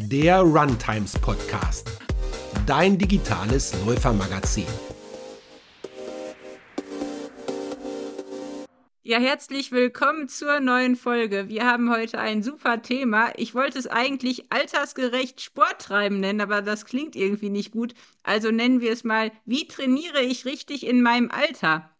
[0.00, 1.90] der Runtimes Podcast,
[2.66, 4.64] dein digitales Läufermagazin.
[9.02, 11.48] Ja, herzlich willkommen zur neuen Folge.
[11.48, 13.32] Wir haben heute ein super Thema.
[13.36, 17.94] Ich wollte es eigentlich altersgerecht Sporttreiben nennen, aber das klingt irgendwie nicht gut.
[18.22, 21.90] Also nennen wir es mal, wie trainiere ich richtig in meinem Alter?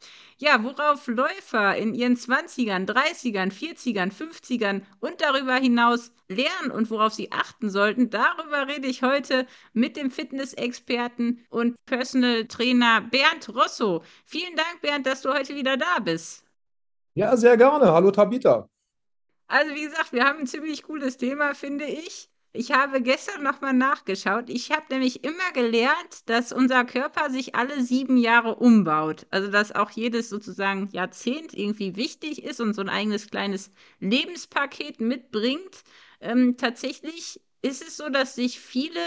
[0.41, 7.13] Ja, worauf Läufer in ihren 20ern, 30ern, 40ern, 50ern und darüber hinaus lernen und worauf
[7.13, 14.05] sie achten sollten, darüber rede ich heute mit dem Fitnessexperten und Personal Trainer Bernd Rosso.
[14.27, 16.45] Vielen Dank, Bernd, dass du heute wieder da bist.
[17.15, 17.93] Ja, sehr gerne.
[17.93, 18.69] Hallo Tabita.
[19.49, 22.31] Also wie gesagt, wir haben ein ziemlich cooles Thema, finde ich.
[22.53, 24.49] Ich habe gestern nochmal nachgeschaut.
[24.49, 29.27] Ich habe nämlich immer gelernt, dass unser Körper sich alle sieben Jahre umbaut.
[29.31, 35.01] Also dass auch jedes sozusagen Jahrzehnt irgendwie wichtig ist und so ein eigenes kleines Lebenspaket
[35.01, 35.85] mitbringt.
[36.21, 39.01] Ähm, tatsächlich ist es so, dass sich viele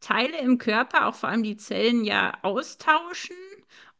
[0.00, 3.36] Teile im Körper, auch vor allem die Zellen, ja austauschen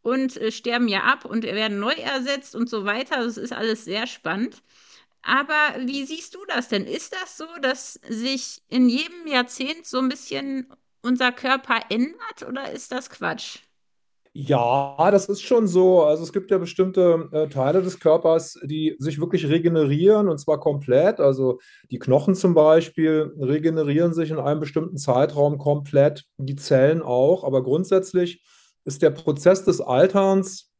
[0.02, 3.16] und äh, sterben ja ab und werden neu ersetzt und so weiter.
[3.24, 4.62] Das ist alles sehr spannend.
[5.26, 6.84] Aber wie siehst du das denn?
[6.86, 10.68] Ist das so, dass sich in jedem Jahrzehnt so ein bisschen
[11.02, 13.58] unser Körper ändert oder ist das Quatsch?
[14.32, 16.04] Ja, das ist schon so.
[16.04, 20.60] Also es gibt ja bestimmte äh, Teile des Körpers, die sich wirklich regenerieren und zwar
[20.60, 21.18] komplett.
[21.18, 21.58] Also
[21.90, 27.42] die Knochen zum Beispiel regenerieren sich in einem bestimmten Zeitraum komplett, die Zellen auch.
[27.42, 28.44] Aber grundsätzlich
[28.84, 30.70] ist der Prozess des Alterns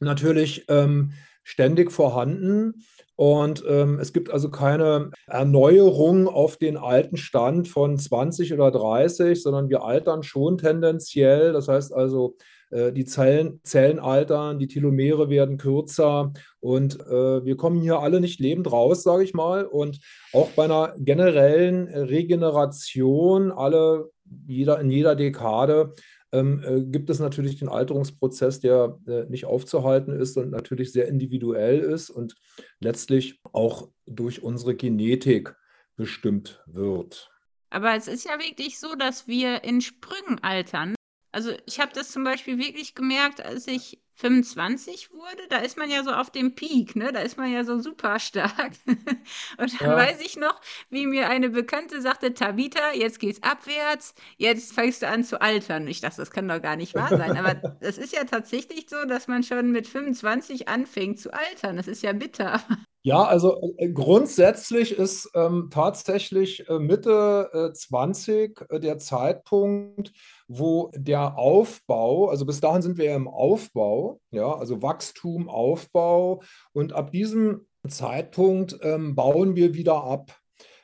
[0.00, 2.84] natürlich ähm, ständig vorhanden.
[3.16, 9.42] Und ähm, es gibt also keine Erneuerung auf den alten Stand von 20 oder 30,
[9.42, 11.52] sondern wir altern schon tendenziell.
[11.52, 12.36] Das heißt also,
[12.72, 18.20] äh, die Zellen, Zellen altern, die Telomere werden kürzer und äh, wir kommen hier alle
[18.20, 19.66] nicht lebend raus, sage ich mal.
[19.66, 20.00] Und
[20.32, 24.10] auch bei einer generellen Regeneration, alle,
[24.46, 25.92] jeder, in jeder Dekade,
[26.32, 31.08] ähm, äh, gibt es natürlich den Alterungsprozess, der äh, nicht aufzuhalten ist und natürlich sehr
[31.08, 32.34] individuell ist und
[32.80, 35.54] letztlich auch durch unsere Genetik
[35.96, 37.30] bestimmt wird.
[37.70, 40.94] Aber es ist ja wirklich so, dass wir in Sprüngen altern.
[41.32, 45.90] Also ich habe das zum Beispiel wirklich gemerkt, als ich 25 wurde, da ist man
[45.90, 47.10] ja so auf dem Peak, ne?
[47.12, 48.72] Da ist man ja so super stark.
[48.86, 49.96] Und dann ja.
[49.96, 50.60] weiß ich noch,
[50.90, 55.88] wie mir eine Bekannte sagte, Tabita, jetzt geht's abwärts, jetzt fängst du an zu altern.
[55.88, 57.36] Ich dachte, das kann doch gar nicht wahr sein.
[57.36, 61.76] Aber es ist ja tatsächlich so, dass man schon mit 25 anfängt zu altern.
[61.76, 62.62] Das ist ja bitter.
[63.04, 70.12] Ja, also äh, grundsätzlich ist ähm, tatsächlich äh, Mitte äh, 20 äh, der Zeitpunkt,
[70.46, 76.42] wo der Aufbau, also bis dahin sind wir ja im Aufbau, ja, also Wachstum, Aufbau
[76.72, 80.41] und ab diesem Zeitpunkt ähm, bauen wir wieder ab.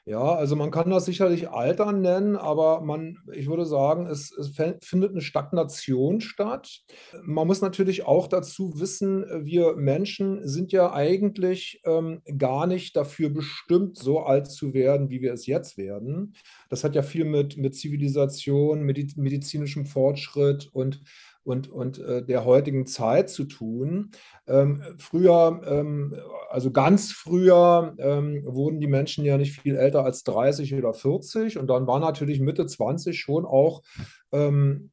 [0.08, 4.56] Ja, also man kann das sicherlich Altern nennen, aber man, ich würde sagen, es, es
[4.80, 6.80] findet eine Stagnation statt.
[7.24, 13.28] Man muss natürlich auch dazu wissen, wir Menschen sind ja eigentlich ähm, gar nicht dafür
[13.28, 16.34] bestimmt, so alt zu werden, wie wir es jetzt werden.
[16.70, 21.02] Das hat ja viel mit, mit Zivilisation, medizinischem Fortschritt und
[21.48, 24.10] und, und äh, der heutigen Zeit zu tun.
[24.46, 26.14] Ähm, früher, ähm,
[26.50, 31.56] also ganz früher, ähm, wurden die Menschen ja nicht viel älter als 30 oder 40
[31.56, 33.82] und dann war natürlich Mitte 20 schon auch
[34.30, 34.90] ähm,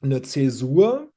[0.00, 1.10] eine Zäsur.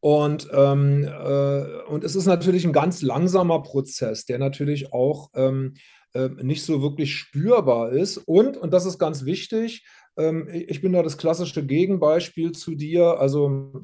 [0.00, 5.74] Und, ähm, äh, und es ist natürlich ein ganz langsamer Prozess, der natürlich auch ähm,
[6.14, 8.18] äh, nicht so wirklich spürbar ist.
[8.18, 13.18] Und, und das ist ganz wichtig, ich bin da das klassische Gegenbeispiel zu dir.
[13.18, 13.80] Also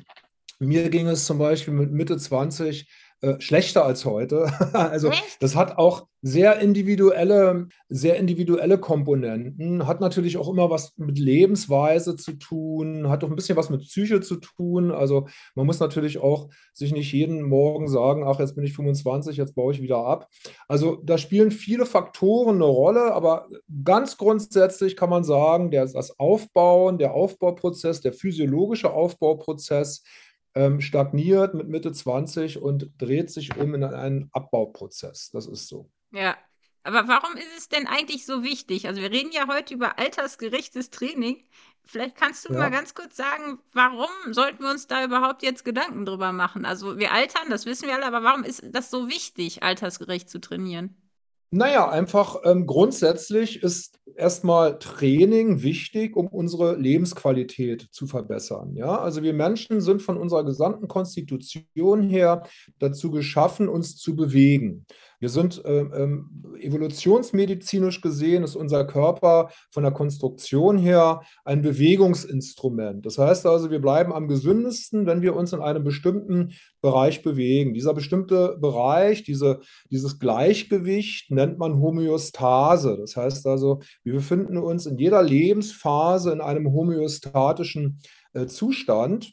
[0.59, 2.89] mir ging es zum Beispiel mit Mitte 20
[3.21, 4.47] äh, schlechter als heute.
[4.73, 5.11] also
[5.41, 12.15] das hat auch sehr individuelle, sehr individuelle Komponenten, hat natürlich auch immer was mit Lebensweise
[12.15, 14.93] zu tun, hat auch ein bisschen was mit Psyche zu tun.
[14.93, 15.27] Also
[15.57, 19.57] man muss natürlich auch sich nicht jeden Morgen sagen, ach, jetzt bin ich 25, jetzt
[19.57, 20.29] baue ich wieder ab.
[20.69, 23.49] Also da spielen viele Faktoren eine Rolle, aber
[23.85, 30.05] ganz grundsätzlich kann man sagen, der, das Aufbauen, der Aufbauprozess, der physiologische Aufbauprozess,
[30.55, 35.31] ähm, stagniert mit Mitte 20 und dreht sich um in einen Abbauprozess.
[35.31, 35.91] Das ist so.
[36.11, 36.37] Ja,
[36.83, 38.87] aber warum ist es denn eigentlich so wichtig?
[38.87, 41.45] Also wir reden ja heute über altersgerechtes Training.
[41.85, 42.59] Vielleicht kannst du ja.
[42.59, 46.65] mal ganz kurz sagen, warum sollten wir uns da überhaupt jetzt Gedanken drüber machen?
[46.65, 50.41] Also wir altern, das wissen wir alle, aber warum ist das so wichtig, altersgerecht zu
[50.41, 50.97] trainieren?
[51.51, 58.77] Naja, einfach ähm, grundsätzlich ist erstmal Training wichtig, um unsere Lebensqualität zu verbessern.
[58.77, 62.47] Ja, also wir Menschen sind von unserer gesamten Konstitution her
[62.79, 64.85] dazu geschaffen, uns zu bewegen.
[65.21, 73.05] Wir sind äh, ähm, evolutionsmedizinisch gesehen, ist unser Körper von der Konstruktion her ein Bewegungsinstrument.
[73.05, 77.75] Das heißt also, wir bleiben am gesündesten, wenn wir uns in einem bestimmten Bereich bewegen.
[77.75, 79.61] Dieser bestimmte Bereich, diese,
[79.91, 82.97] dieses Gleichgewicht nennt man Homöostase.
[82.99, 88.01] Das heißt also, wir befinden uns in jeder Lebensphase in einem homöostatischen
[88.35, 89.33] äh, Zustand,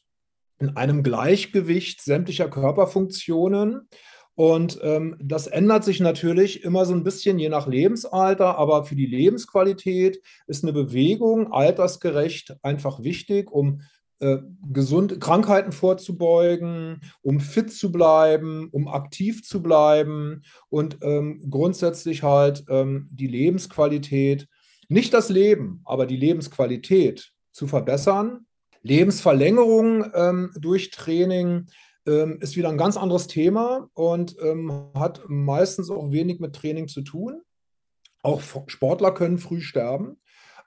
[0.60, 3.88] in einem Gleichgewicht sämtlicher Körperfunktionen.
[4.36, 8.96] Und ähm, das ändert sich natürlich immer so ein bisschen je nach Lebensalter, aber für
[8.96, 13.82] die Lebensqualität ist eine Bewegung altersgerecht einfach wichtig, um
[14.20, 14.38] äh,
[14.72, 22.66] gesund Krankheiten vorzubeugen, um fit zu bleiben, um aktiv zu bleiben und ähm, grundsätzlich halt
[22.70, 24.48] ähm, die Lebensqualität,
[24.90, 28.46] nicht das Leben, aber die Lebensqualität zu verbessern.
[28.84, 31.68] Lebensverlängerung ähm, durch Training
[32.06, 36.88] ähm, ist wieder ein ganz anderes Thema und ähm, hat meistens auch wenig mit Training
[36.88, 37.42] zu tun.
[38.22, 40.18] Auch Sportler können früh sterben,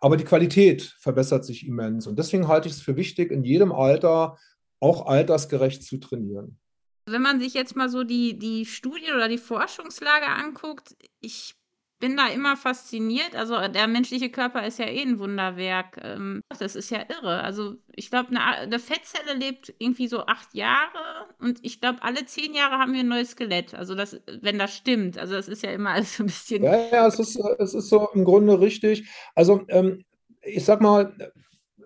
[0.01, 2.07] aber die Qualität verbessert sich immens.
[2.07, 4.37] Und deswegen halte ich es für wichtig, in jedem Alter
[4.81, 6.59] auch altersgerecht zu trainieren.
[7.07, 11.55] Wenn man sich jetzt mal so die, die Studien oder die Forschungslage anguckt, ich
[11.99, 13.35] bin da immer fasziniert.
[13.35, 15.99] Also der menschliche Körper ist ja eh ein Wunderwerk.
[16.03, 17.43] Ähm, das ist ja irre.
[17.43, 22.25] Also ich glaube, eine, eine, Fettzelle lebt irgendwie so acht Jahre und ich glaube, alle
[22.27, 23.75] zehn Jahre haben wir ein neues Skelett.
[23.75, 25.19] Also das, wenn das stimmt.
[25.19, 26.63] Also das ist ja immer alles so ein bisschen.
[26.63, 29.09] Ja, ja, es ist, es ist so im Grunde richtig.
[29.35, 30.05] Also ähm,
[30.43, 31.33] ich sag mal,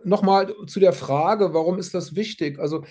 [0.04, 2.58] nochmal zu der Frage, warum ist das wichtig?
[2.58, 2.84] Also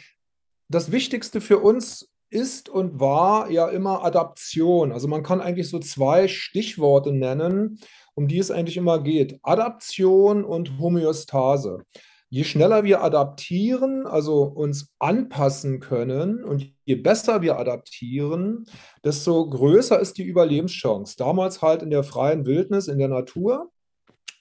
[0.69, 4.91] das Wichtigste für uns ist und war ja immer Adaption.
[4.91, 7.79] Also man kann eigentlich so zwei Stichworte nennen,
[8.15, 9.39] um die es eigentlich immer geht.
[9.43, 11.83] Adaption und Homöostase.
[12.29, 18.65] Je schneller wir adaptieren, also uns anpassen können und je besser wir adaptieren,
[19.03, 21.17] desto größer ist die Überlebenschance.
[21.17, 23.69] Damals halt in der freien Wildnis, in der Natur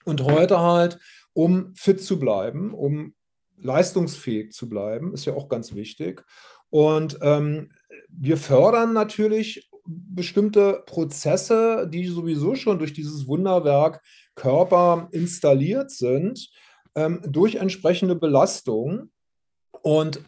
[0.05, 1.01] und heute halt,
[1.33, 3.15] um fit zu bleiben, um
[3.57, 6.25] leistungsfähig zu bleiben, ist ja auch ganz wichtig.
[6.71, 7.71] Und ähm,
[8.09, 14.03] wir fördern natürlich bestimmte Prozesse, die sowieso schon durch dieses Wunderwerk
[14.35, 16.51] Körper installiert sind,
[16.95, 19.11] ähm, durch entsprechende Belastung.
[19.83, 20.23] Und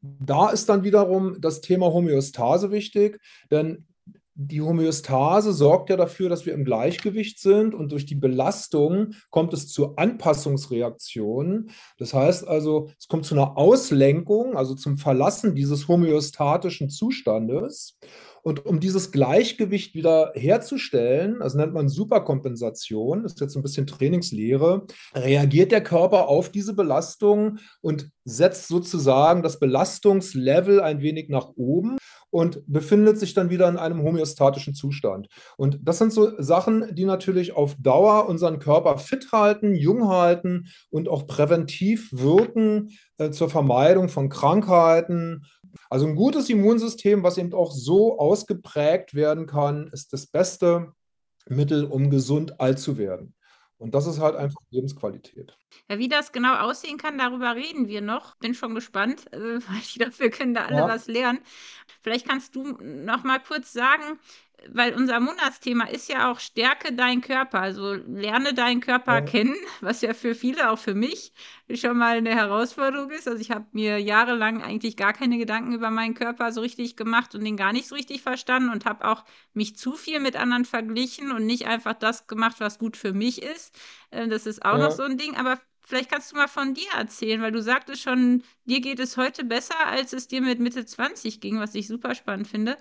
[0.00, 3.20] da ist dann wiederum das Thema Homöostase wichtig,
[3.50, 3.86] denn
[4.36, 9.52] die Homöostase sorgt ja dafür, dass wir im Gleichgewicht sind und durch die Belastung kommt
[9.52, 11.70] es zu Anpassungsreaktionen.
[11.98, 17.96] Das heißt also, es kommt zu einer Auslenkung, also zum Verlassen dieses homöostatischen Zustandes.
[18.42, 24.86] Und um dieses Gleichgewicht wieder herzustellen, das nennt man Superkompensation, ist jetzt ein bisschen Trainingslehre,
[25.14, 31.96] reagiert der Körper auf diese Belastung und setzt sozusagen das Belastungslevel ein wenig nach oben
[32.34, 35.28] und befindet sich dann wieder in einem homöostatischen Zustand.
[35.56, 40.66] Und das sind so Sachen, die natürlich auf Dauer unseren Körper fit halten, jung halten
[40.90, 45.44] und auch präventiv wirken äh, zur Vermeidung von Krankheiten.
[45.88, 50.88] Also ein gutes Immunsystem, was eben auch so ausgeprägt werden kann, ist das beste
[51.48, 53.36] Mittel, um gesund alt zu werden.
[53.84, 55.58] Und das ist halt einfach Lebensqualität.
[55.90, 58.34] Ja, wie das genau aussehen kann, darüber reden wir noch.
[58.36, 60.88] Bin schon gespannt, weil ich glaube, wir können da alle ja.
[60.88, 61.40] was lernen.
[62.00, 64.18] Vielleicht kannst du noch mal kurz sagen,
[64.72, 67.60] weil unser Monatsthema ist ja auch Stärke dein Körper.
[67.60, 69.20] Also lerne deinen Körper ja.
[69.20, 71.32] kennen, was ja für viele, auch für mich,
[71.74, 73.26] schon mal eine Herausforderung ist.
[73.28, 77.34] Also ich habe mir jahrelang eigentlich gar keine Gedanken über meinen Körper so richtig gemacht
[77.34, 80.64] und den gar nicht so richtig verstanden und habe auch mich zu viel mit anderen
[80.64, 83.74] verglichen und nicht einfach das gemacht, was gut für mich ist.
[84.10, 84.84] Äh, das ist auch ja.
[84.84, 85.36] noch so ein Ding.
[85.36, 89.16] Aber vielleicht kannst du mal von dir erzählen, weil du sagtest schon, dir geht es
[89.16, 92.76] heute besser, als es dir mit Mitte 20 ging, was ich super spannend finde.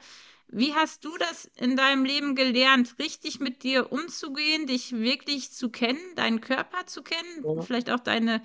[0.56, 5.70] Wie hast du das in deinem Leben gelernt, richtig mit dir umzugehen, dich wirklich zu
[5.70, 7.62] kennen, deinen Körper zu kennen, ja.
[7.62, 8.42] vielleicht auch deine,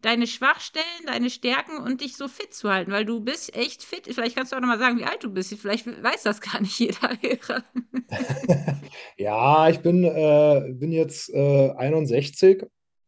[0.00, 2.90] deine Schwachstellen, deine Stärken und dich so fit zu halten?
[2.90, 4.06] Weil du bist echt fit.
[4.06, 5.54] Vielleicht kannst du auch noch mal sagen, wie alt du bist.
[5.54, 7.16] Vielleicht weiß das gar nicht jeder.
[9.16, 12.64] ja, ich bin, äh, bin jetzt äh, 61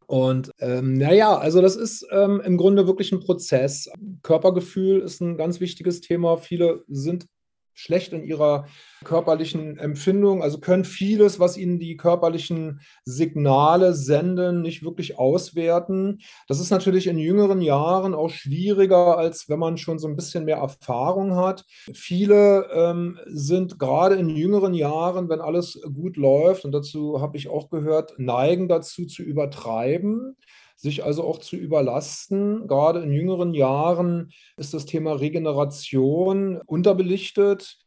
[0.06, 3.90] und ähm, naja, also das ist ähm, im Grunde wirklich ein Prozess.
[4.22, 6.36] Körpergefühl ist ein ganz wichtiges Thema.
[6.36, 7.26] Viele sind
[7.74, 8.66] schlecht in ihrer
[9.04, 16.20] körperlichen Empfindung, also können vieles, was ihnen die körperlichen Signale senden, nicht wirklich auswerten.
[16.48, 20.44] Das ist natürlich in jüngeren Jahren auch schwieriger, als wenn man schon so ein bisschen
[20.44, 21.64] mehr Erfahrung hat.
[21.92, 27.48] Viele ähm, sind gerade in jüngeren Jahren, wenn alles gut läuft, und dazu habe ich
[27.48, 30.36] auch gehört, neigen dazu zu übertreiben
[30.76, 32.66] sich also auch zu überlasten.
[32.66, 37.78] Gerade in jüngeren Jahren ist das Thema Regeneration unterbelichtet.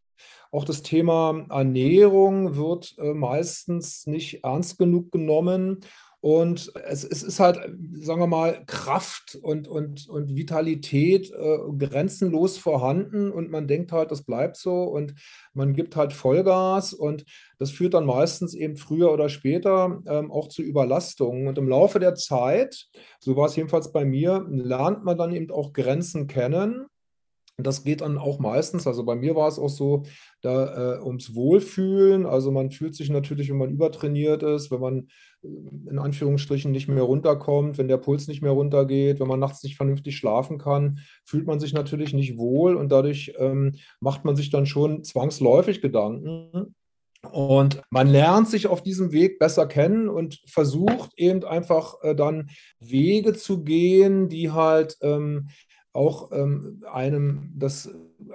[0.51, 5.81] auch das Thema Ernährung wird äh, meistens nicht ernst genug genommen.
[6.19, 7.57] Und es, es, ist halt,
[8.01, 13.31] sagen wir mal, Kraft und, und, und Vitalität äh, grenzenlos vorhanden.
[13.31, 14.83] Und man denkt halt, das bleibt so.
[14.83, 15.13] Und
[15.53, 16.93] man gibt halt Vollgas.
[16.93, 17.23] Und
[17.59, 21.47] das führt dann meistens eben früher oder später ähm, auch zu Überlastungen.
[21.47, 22.87] Und im Laufe der Zeit,
[23.19, 26.87] so war es jedenfalls bei mir, lernt man dann eben auch Grenzen kennen
[27.57, 30.03] das geht dann auch meistens, also bei mir war es auch so,
[30.41, 32.27] da äh, ums Wohlfühlen.
[32.27, 35.07] Also man fühlt sich natürlich, wenn man übertrainiert ist, wenn man
[35.41, 35.47] äh,
[35.89, 39.75] in Anführungsstrichen nicht mehr runterkommt, wenn der Puls nicht mehr runtergeht, wenn man nachts nicht
[39.75, 44.51] vernünftig schlafen kann, fühlt man sich natürlich nicht wohl und dadurch ähm, macht man sich
[44.51, 46.75] dann schon zwangsläufig Gedanken.
[47.31, 52.49] Und man lernt sich auf diesem Weg besser kennen und versucht eben einfach äh, dann
[52.79, 55.49] Wege zu gehen, die halt ähm,
[55.97, 57.89] auch ähm, einem das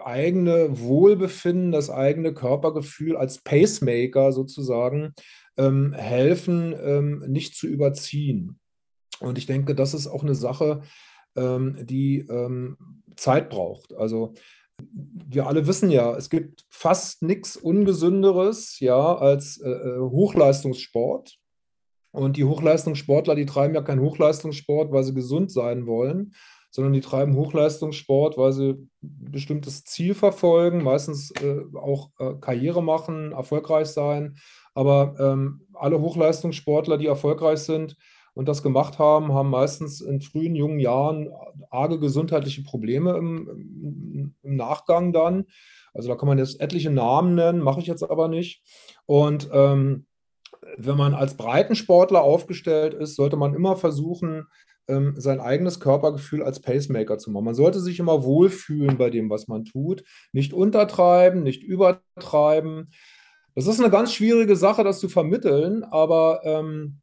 [0.05, 5.15] eigene Wohlbefinden, das eigene Körpergefühl als Pacemaker sozusagen
[5.57, 8.59] ähm, helfen, ähm, nicht zu überziehen.
[9.21, 10.83] Und ich denke, das ist auch eine Sache,
[11.37, 12.77] ähm, die ähm,
[13.17, 13.95] Zeit braucht.
[13.95, 14.35] Also
[14.93, 21.39] wir alle wissen ja, es gibt fast nichts Ungesünderes ja, als äh, äh, Hochleistungssport.
[22.11, 26.35] Und die Hochleistungssportler, die treiben ja keinen Hochleistungssport, weil sie gesund sein wollen,
[26.73, 28.91] sondern die treiben Hochleistungssport, weil sie ein
[29.31, 34.37] bestimmtes Ziel verfolgen, meistens äh, auch äh, Karriere machen, erfolgreich sein.
[34.75, 37.97] Aber ähm, alle Hochleistungssportler, die erfolgreich sind
[38.33, 41.29] und das gemacht haben, haben meistens in frühen, jungen Jahren
[41.69, 45.45] arge gesundheitliche Probleme im, im, Nachgang dann.
[45.93, 48.63] Also da kann man jetzt etliche Namen nennen, mache ich jetzt aber nicht.
[49.05, 50.07] Und ähm,
[50.79, 54.47] wenn man als Breitensportler aufgestellt ist, sollte man immer versuchen,
[54.89, 57.45] ähm, sein eigenes Körpergefühl als Pacemaker zu machen.
[57.45, 60.05] Man sollte sich immer wohlfühlen bei dem, was man tut.
[60.33, 62.91] Nicht untertreiben, nicht übertreiben.
[63.55, 67.01] Das ist eine ganz schwierige Sache, das zu vermitteln, aber ähm,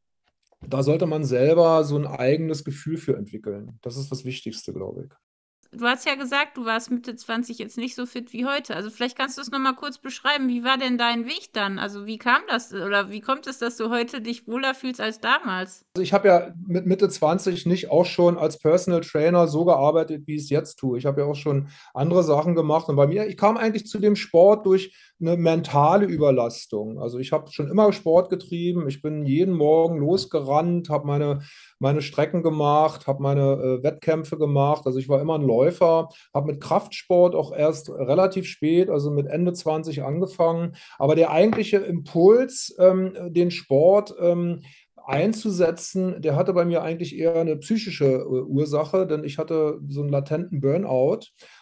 [0.68, 3.78] da sollte man selber so ein eigenes Gefühl für entwickeln.
[3.82, 5.29] Das ist das Wichtigste, glaube ich
[5.72, 8.76] du hast ja gesagt, du warst Mitte 20 jetzt nicht so fit wie heute.
[8.76, 10.48] Also vielleicht kannst du es nochmal kurz beschreiben.
[10.48, 11.80] Wie war denn dein Weg dann?
[11.80, 15.20] Also wie kam das oder wie kommt es, dass du heute dich wohler fühlst als
[15.20, 15.86] damals?
[15.96, 20.28] Also ich habe ja mit Mitte 20 nicht auch schon als Personal Trainer so gearbeitet,
[20.28, 20.98] wie ich es jetzt tue.
[20.98, 22.90] Ich habe ja auch schon andere Sachen gemacht.
[22.90, 27.00] Und bei mir, ich kam eigentlich zu dem Sport durch eine mentale Überlastung.
[27.00, 28.88] Also ich habe schon immer Sport getrieben.
[28.88, 31.40] Ich bin jeden Morgen losgerannt, habe meine,
[31.80, 34.84] meine Strecken gemacht, habe meine äh, Wettkämpfe gemacht.
[34.86, 39.28] Also ich war immer ein Läufer, habe mit Kraftsport auch erst relativ spät, also mit
[39.28, 40.76] Ende 20 angefangen.
[40.98, 44.62] Aber der eigentliche Impuls, ähm, den Sport ähm,
[45.10, 50.02] einzusetzen, der hatte bei mir eigentlich eher eine psychische äh, Ursache, denn ich hatte so
[50.02, 51.22] einen latenten Burnout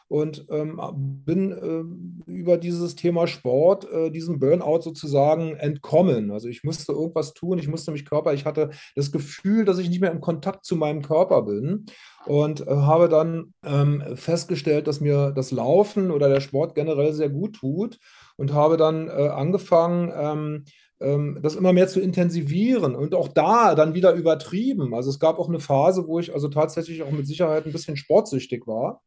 [0.09, 0.79] und ähm,
[1.25, 6.31] bin äh, über dieses Thema Sport, äh, diesem Burnout sozusagen entkommen.
[6.31, 9.89] Also ich musste irgendwas tun, ich musste mich Körper, ich hatte das Gefühl, dass ich
[9.89, 11.85] nicht mehr im Kontakt zu meinem Körper bin
[12.25, 17.29] und äh, habe dann ähm, festgestellt, dass mir das Laufen oder der Sport generell sehr
[17.29, 17.99] gut tut
[18.37, 20.63] und habe dann äh, angefangen, ähm,
[20.99, 24.93] ähm, das immer mehr zu intensivieren und auch da dann wieder übertrieben.
[24.93, 27.97] Also es gab auch eine Phase, wo ich also tatsächlich auch mit Sicherheit ein bisschen
[27.97, 29.01] sportsüchtig war.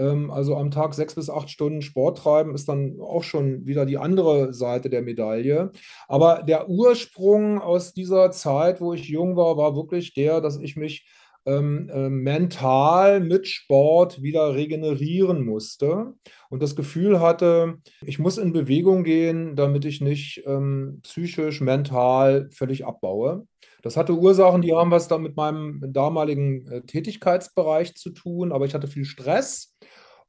[0.00, 3.84] Ähm, also am Tag sechs bis acht Stunden Sport treiben ist dann auch schon wieder
[3.86, 5.70] die andere Seite der Medaille.
[6.08, 10.76] Aber der Ursprung aus dieser Zeit, wo ich jung war, war wirklich der, dass ich
[10.76, 11.06] mich
[11.46, 16.14] ähm, äh, mental mit Sport wieder regenerieren musste
[16.50, 22.48] und das Gefühl hatte, ich muss in Bewegung gehen, damit ich nicht ähm, psychisch, mental
[22.52, 23.46] völlig abbaue.
[23.82, 28.66] Das hatte Ursachen, die haben was dann mit meinem damaligen äh, Tätigkeitsbereich zu tun, aber
[28.66, 29.74] ich hatte viel Stress.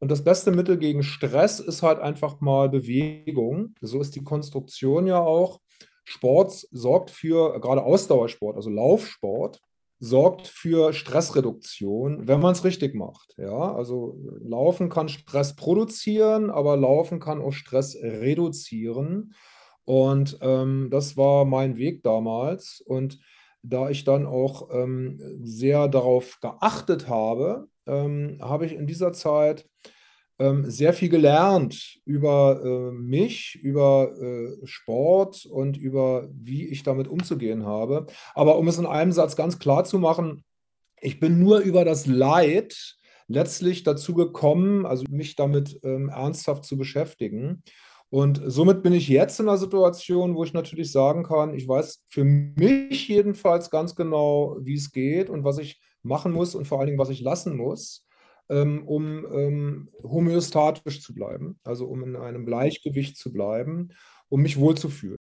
[0.02, 3.76] Und das beste Mittel gegen Stress ist halt einfach mal Bewegung.
[3.82, 5.60] So ist die Konstruktion ja auch.
[6.04, 9.62] Sport sorgt für, gerade Ausdauersport, also Laufsport,
[10.00, 13.36] sorgt für Stressreduktion, wenn man es richtig macht.
[13.38, 19.36] Ja, also Laufen kann Stress produzieren, aber Laufen kann auch Stress reduzieren.
[19.86, 22.82] Und ähm, das war mein Weg damals.
[22.84, 23.20] Und
[23.64, 29.66] da ich dann auch ähm, sehr darauf geachtet habe, ähm, habe ich in dieser Zeit
[30.40, 37.08] ähm, sehr viel gelernt über äh, mich, über äh, Sport und über wie ich damit
[37.08, 38.08] umzugehen habe.
[38.34, 40.44] Aber um es in einem Satz ganz klar zu machen,
[41.00, 46.78] ich bin nur über das Leid letztlich dazu gekommen, also mich damit ähm, ernsthaft zu
[46.78, 47.64] beschäftigen.
[48.12, 52.06] Und somit bin ich jetzt in einer Situation, wo ich natürlich sagen kann, ich weiß
[52.10, 56.80] für mich jedenfalls ganz genau, wie es geht und was ich machen muss und vor
[56.80, 58.06] allen Dingen, was ich lassen muss.
[58.50, 63.90] ähm, um ähm, homöostatisch zu bleiben, also um in einem Gleichgewicht zu bleiben,
[64.30, 65.18] um mich wohlzufühlen.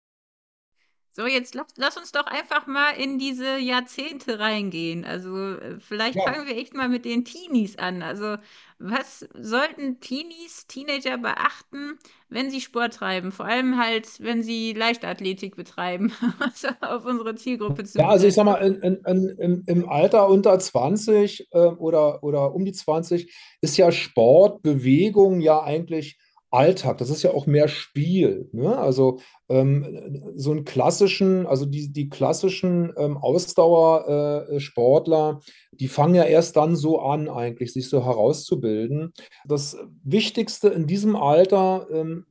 [1.19, 5.05] So, jetzt lass, lass uns doch einfach mal in diese Jahrzehnte reingehen.
[5.05, 8.03] Also äh, vielleicht Ja, fangen wir echt mal mit den Teenies an.
[8.03, 8.37] Also
[8.79, 11.99] was sollten Teenies, Teenager beachten,
[12.29, 13.33] wenn sie Sport treiben?
[13.33, 18.35] Vor allem halt, wenn sie Leichtathletik betreiben, also auf unsere Zielgruppe zu ja, also ich
[18.35, 22.73] sag mal, in, in, in, im, im Alter unter 20 äh, oder, oder um die
[22.73, 26.17] 20 ist ja Sport, Bewegung ja eigentlich
[26.51, 26.99] Alltag.
[26.99, 28.49] Das ist ja auch mehr Spiel.
[28.53, 28.77] Ne?
[28.77, 35.41] Also ähm, so einen klassischen, also die, die klassischen ähm, Ausdauersportler,
[35.73, 39.13] die fangen ja erst dann so an, eigentlich, sich so herauszubilden.
[39.47, 42.27] Das Wichtigste in diesem Alter ähm,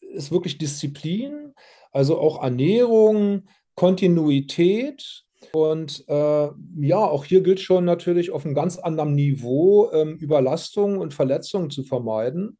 [0.00, 1.54] ist wirklich Disziplin,
[1.90, 5.24] also auch Ernährung, Kontinuität.
[5.52, 6.48] Und äh,
[6.80, 11.70] ja, auch hier gilt schon natürlich auf einem ganz anderen Niveau ähm, Überlastungen und Verletzungen
[11.70, 12.58] zu vermeiden.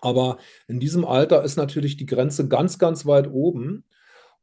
[0.00, 0.38] Aber
[0.68, 3.84] in diesem Alter ist natürlich die Grenze ganz, ganz weit oben.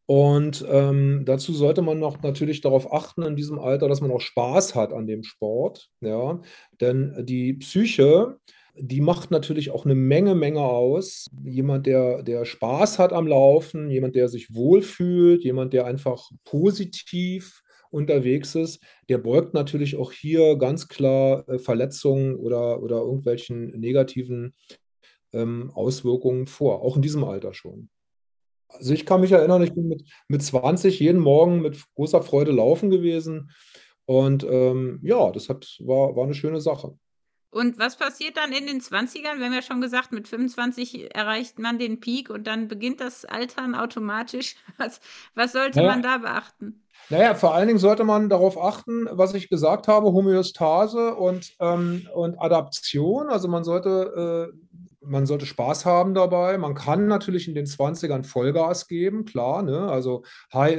[0.06, 4.22] Und ähm, dazu sollte man noch natürlich darauf achten in diesem Alter, dass man auch
[4.22, 5.90] Spaß hat an dem Sport.
[6.00, 6.40] Ja?
[6.80, 8.38] Denn die Psyche,
[8.74, 11.26] die macht natürlich auch eine Menge, Menge aus.
[11.44, 17.64] Jemand, der, der Spaß hat am Laufen, jemand, der sich wohlfühlt, jemand, der einfach positiv
[17.90, 24.54] unterwegs ist, der beugt natürlich auch hier ganz klar äh, Verletzungen oder, oder irgendwelchen negativen
[25.38, 27.90] ähm, Auswirkungen vor, auch in diesem Alter schon.
[28.70, 32.52] Also ich kann mich erinnern, ich bin mit, mit 20 jeden Morgen mit großer Freude
[32.52, 33.52] laufen gewesen.
[34.06, 36.98] Und ähm, ja, das hat, war, war eine schöne Sache.
[37.50, 39.38] Und was passiert dann in den 20ern?
[39.40, 43.26] Wir haben ja schon gesagt, mit 25 erreicht man den Peak und dann beginnt das
[43.26, 44.56] Altern automatisch.
[44.78, 45.00] Was,
[45.34, 46.84] was sollte man Naja, da beachten?
[47.10, 52.08] naja, vor allen Dingen sollte man darauf achten, was ich gesagt habe, Homöostase und, ähm,
[52.14, 53.30] und Adaption.
[53.30, 54.58] Also man sollte äh,
[55.08, 56.58] man sollte Spaß haben dabei.
[56.58, 59.90] Man kann natürlich in den 20ern Vollgas geben, klar, ne?
[59.90, 60.24] Also
[60.54, 60.78] high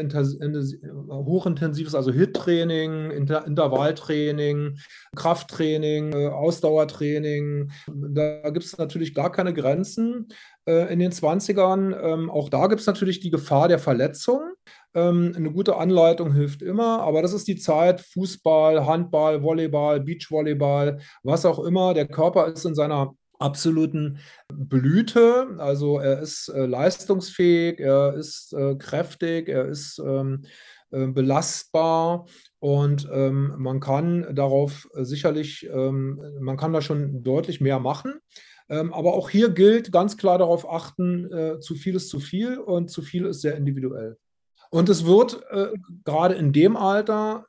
[1.11, 4.79] hochintensives, also HIIT-Training, Inter Intervalltraining,
[5.17, 7.71] Krafttraining, äh, Ausdauertraining.
[7.87, 10.29] Da gibt es natürlich gar keine Grenzen
[10.67, 11.99] äh, in den 20ern.
[12.01, 14.41] Ähm, auch da gibt es natürlich die Gefahr der Verletzung.
[14.95, 20.99] Ähm, eine gute Anleitung hilft immer, aber das ist die Zeit, Fußball, Handball, Volleyball, Beachvolleyball,
[21.23, 21.95] was auch immer.
[21.95, 24.19] Der Körper ist in seiner absoluten
[24.53, 25.57] Blüte.
[25.59, 30.45] Also er ist äh, leistungsfähig, er ist äh, kräftig, er ist ähm,
[30.91, 32.27] äh, belastbar
[32.59, 38.15] und ähm, man kann darauf sicherlich, ähm, man kann da schon deutlich mehr machen.
[38.71, 42.59] Ähm, aber auch hier gilt ganz klar darauf achten, äh, zu viel ist zu viel
[42.59, 44.19] und zu viel ist sehr individuell.
[44.71, 45.69] Und es wird äh,
[46.05, 47.47] gerade in dem Alter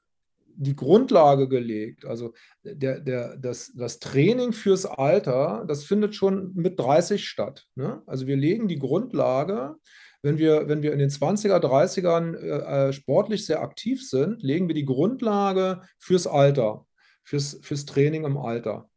[0.60, 2.06] die Grundlage gelegt.
[2.06, 7.67] Also der, der, das, das Training fürs Alter, das findet schon mit 30 statt.
[7.76, 8.02] Ne?
[8.06, 9.76] Also wir legen die Grundlage,
[10.22, 14.76] wenn wir, wenn wir in den 20er, 30ern äh, sportlich sehr aktiv sind, legen wir
[14.76, 16.86] die Grundlage fürs Alter,
[17.24, 18.89] fürs, fürs Training im Alter.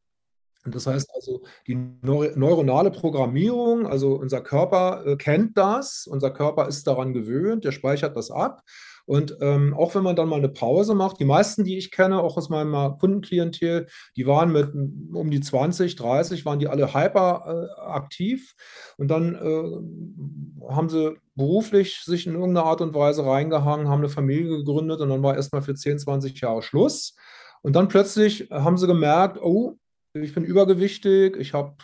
[0.64, 6.66] Und das heißt also, die neuronale Programmierung, also unser Körper äh, kennt das, unser Körper
[6.66, 8.62] ist daran gewöhnt, der speichert das ab.
[9.06, 12.20] Und ähm, auch wenn man dann mal eine Pause macht, die meisten, die ich kenne,
[12.20, 13.86] auch aus meinem Kundenklientel,
[14.16, 18.54] die waren mit um die 20, 30, waren die alle hyperaktiv.
[18.56, 24.00] Äh, und dann äh, haben sie beruflich sich in irgendeiner Art und Weise reingehangen, haben
[24.00, 27.16] eine Familie gegründet und dann war erstmal für 10, 20 Jahre Schluss.
[27.62, 29.78] Und dann plötzlich haben sie gemerkt, oh,
[30.14, 31.74] ich bin übergewichtig, ich habe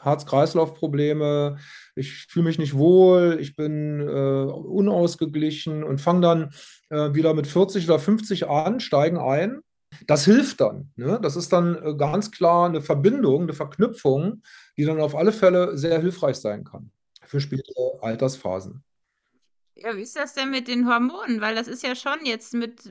[0.00, 1.58] Herz-Kreislauf-Probleme,
[1.94, 6.50] ich fühle mich nicht wohl, ich bin äh, unausgeglichen und fange dann
[6.90, 9.60] äh, wieder mit 40 oder 50 an, steigen ein.
[10.06, 10.92] Das hilft dann.
[10.96, 11.18] Ne?
[11.22, 14.42] Das ist dann äh, ganz klar eine Verbindung, eine Verknüpfung,
[14.76, 16.90] die dann auf alle Fälle sehr hilfreich sein kann
[17.24, 18.82] für spätere Altersphasen.
[19.74, 21.40] Ja, wie ist das denn mit den Hormonen?
[21.40, 22.90] Weil das ist ja schon jetzt mit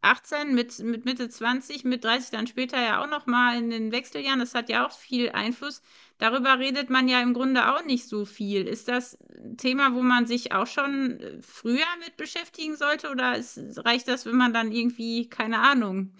[0.00, 4.40] 18, mit, mit Mitte 20, mit 30 dann später ja auch nochmal in den Wechseljahren.
[4.40, 5.82] Das hat ja auch viel Einfluss.
[6.18, 8.66] Darüber redet man ja im Grunde auch nicht so viel.
[8.66, 13.10] Ist das ein Thema, wo man sich auch schon äh, früher mit beschäftigen sollte?
[13.10, 16.14] Oder ist, reicht das, wenn man dann irgendwie, keine Ahnung,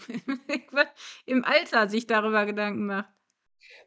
[1.27, 3.18] im Alter sich darüber Gedanken macht?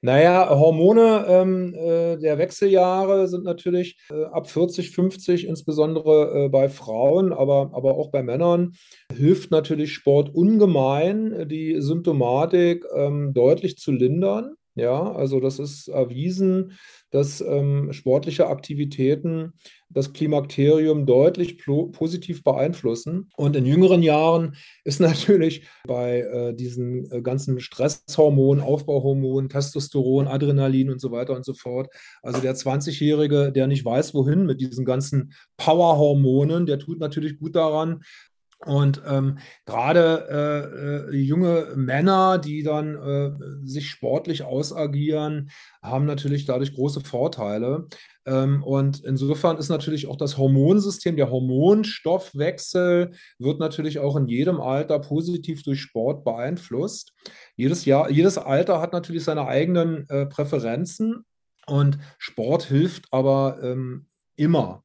[0.04, 6.70] Naja, Hormone ähm, äh, der Wechseljahre sind natürlich äh, ab 40, 50, insbesondere äh, bei
[6.70, 8.74] Frauen, aber, aber auch bei Männern,
[9.16, 14.56] hilft natürlich Sport ungemein, die Symptomatik ähm, deutlich zu lindern.
[14.74, 16.78] Ja, also das ist erwiesen,
[17.12, 19.54] dass ähm, sportliche Aktivitäten
[19.89, 23.30] das Klimakterium deutlich positiv beeinflussen.
[23.36, 30.89] Und in jüngeren Jahren ist natürlich bei äh, diesen äh, ganzen Stresshormonen, Aufbauhormonen, Testosteron, Adrenalin
[30.89, 31.89] und so weiter und so fort,
[32.21, 37.56] also der 20-Jährige, der nicht weiß, wohin mit diesen ganzen Powerhormonen, der tut natürlich gut
[37.56, 38.02] daran,
[38.65, 43.32] und ähm, gerade äh, äh, junge Männer, die dann äh,
[43.65, 45.50] sich sportlich ausagieren,
[45.82, 47.88] haben natürlich dadurch große Vorteile.
[48.26, 54.62] Ähm, und insofern ist natürlich auch das Hormonsystem, der Hormonstoffwechsel wird natürlich auch in jedem
[54.62, 57.13] Alter positiv durch Sport beeinflusst.
[57.56, 61.26] Jedes Jahr, jedes Alter hat natürlich seine eigenen äh, Präferenzen
[61.65, 64.84] und Sport hilft aber ähm, immer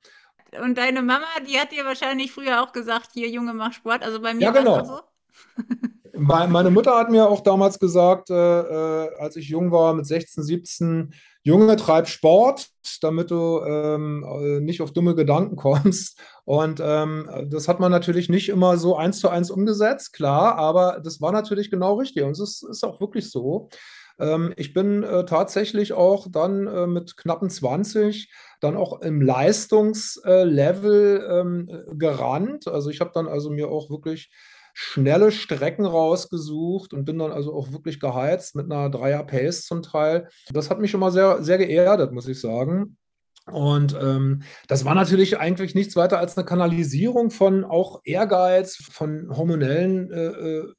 [0.64, 4.02] und deine Mama, die hat dir wahrscheinlich früher auch gesagt, hier Junge, mach Sport.
[4.02, 4.84] Also bei mir ja, genau.
[4.84, 5.00] so.
[6.18, 10.42] Meine Mutter hat mir auch damals gesagt, äh, äh, als ich jung war, mit 16,
[10.42, 12.70] 17, Junge, treib Sport,
[13.02, 16.18] damit du ähm, äh, nicht auf dumme Gedanken kommst.
[16.44, 21.00] Und ähm, das hat man natürlich nicht immer so eins zu eins umgesetzt, klar, aber
[21.04, 22.24] das war natürlich genau richtig.
[22.24, 23.68] Und es ist, ist auch wirklich so.
[24.18, 28.30] Ähm, ich bin äh, tatsächlich auch dann äh, mit knappen 20
[28.66, 32.68] dann auch im Leistungslevel ähm, gerannt.
[32.68, 34.30] Also ich habe dann also mir auch wirklich
[34.74, 40.28] schnelle Strecken rausgesucht und bin dann also auch wirklich geheizt mit einer Dreier-Pace zum Teil.
[40.50, 42.98] Das hat mich schon mal sehr, sehr geerdet, muss ich sagen.
[43.50, 49.34] Und ähm, das war natürlich eigentlich nichts weiter als eine Kanalisierung von auch Ehrgeiz, von
[49.34, 50.74] hormonellen äh, äh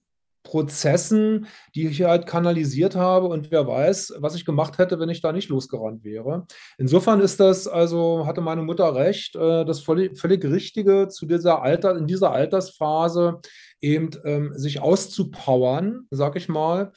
[0.48, 5.20] Prozessen, die ich halt kanalisiert habe und wer weiß, was ich gemacht hätte, wenn ich
[5.20, 6.48] da nicht losgerannt wäre.
[6.78, 11.62] Insofern ist das, also hatte meine Mutter recht, äh, das völlig, völlig Richtige zu dieser
[11.62, 13.42] Alter, in dieser Altersphase
[13.82, 16.94] eben ähm, sich auszupowern, sag ich mal.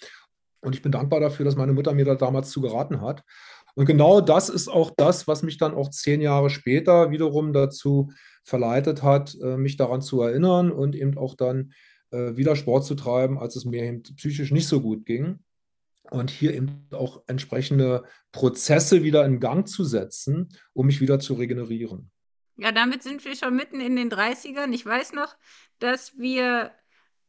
[0.60, 3.24] Und ich bin dankbar dafür, dass meine Mutter mir da damals zu geraten hat.
[3.74, 8.12] Und genau das ist auch das, was mich dann auch zehn Jahre später wiederum dazu
[8.44, 11.72] verleitet hat, äh, mich daran zu erinnern und eben auch dann
[12.10, 15.40] äh, wieder Sport zu treiben, als es mir eben psychisch nicht so gut ging.
[16.10, 21.34] Und hier eben auch entsprechende Prozesse wieder in Gang zu setzen, um mich wieder zu
[21.34, 22.10] regenerieren.
[22.56, 24.72] Ja, damit sind wir schon mitten in den 30ern.
[24.72, 25.36] Ich weiß noch,
[25.78, 26.72] dass wir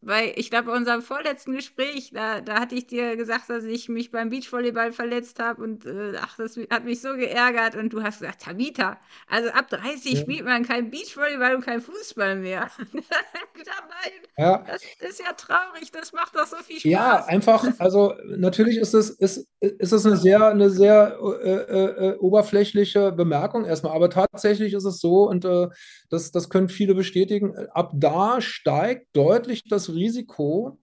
[0.02, 3.88] weil ich glaube, bei unserem vorletzten Gespräch, da, da hatte ich dir gesagt, dass ich
[3.88, 7.76] mich beim Beachvolleyball verletzt habe und äh, ach, das hat mich so geärgert.
[7.76, 10.20] Und du hast gesagt, Tabita, also ab 30 ja.
[10.20, 12.72] spielt man kein Beachvolleyball und kein Fußball mehr.
[14.38, 14.66] ja.
[14.68, 16.92] das ist ja traurig, das macht doch so viel Spaß.
[16.92, 22.10] Ja, einfach, also natürlich ist es, ist, ist es eine sehr, eine sehr äh, äh,
[22.10, 25.68] äh oberflächliche Bemerkung erstmal, aber tatsächlich ist es so und äh,
[26.10, 30.80] das, das können viele bestätigen, ab da steigt deutlich das Risiko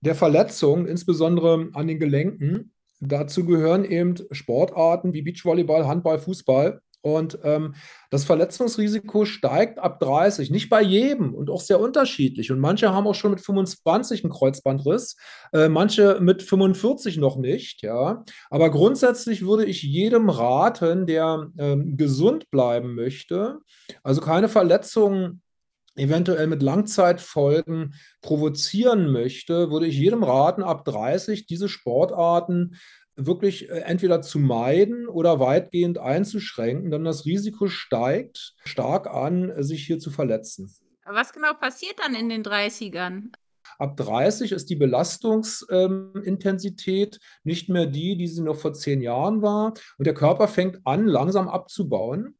[0.00, 2.72] der Verletzung, insbesondere an den Gelenken.
[3.00, 6.80] Dazu gehören eben Sportarten wie Beachvolleyball, Handball, Fußball.
[7.04, 7.74] Und ähm,
[8.08, 12.50] das Verletzungsrisiko steigt ab 30, nicht bei jedem und auch sehr unterschiedlich.
[12.50, 15.16] Und manche haben auch schon mit 25 einen Kreuzbandriss,
[15.52, 17.82] äh, manche mit 45 noch nicht.
[17.82, 18.24] Ja.
[18.48, 23.58] Aber grundsätzlich würde ich jedem raten, der ähm, gesund bleiben möchte,
[24.02, 25.42] also keine Verletzungen
[25.96, 32.76] eventuell mit Langzeitfolgen provozieren möchte, würde ich jedem raten, ab 30 diese Sportarten
[33.16, 39.86] wirklich äh, entweder zu meiden oder weitgehend einzuschränken, denn das Risiko steigt stark an, sich
[39.86, 40.74] hier zu verletzen.
[41.04, 43.30] Was genau passiert dann in den 30ern?
[43.78, 49.74] Ab 30 ist die Belastungsintensität nicht mehr die, die sie noch vor zehn Jahren war.
[49.98, 52.36] Und der Körper fängt an, langsam abzubauen.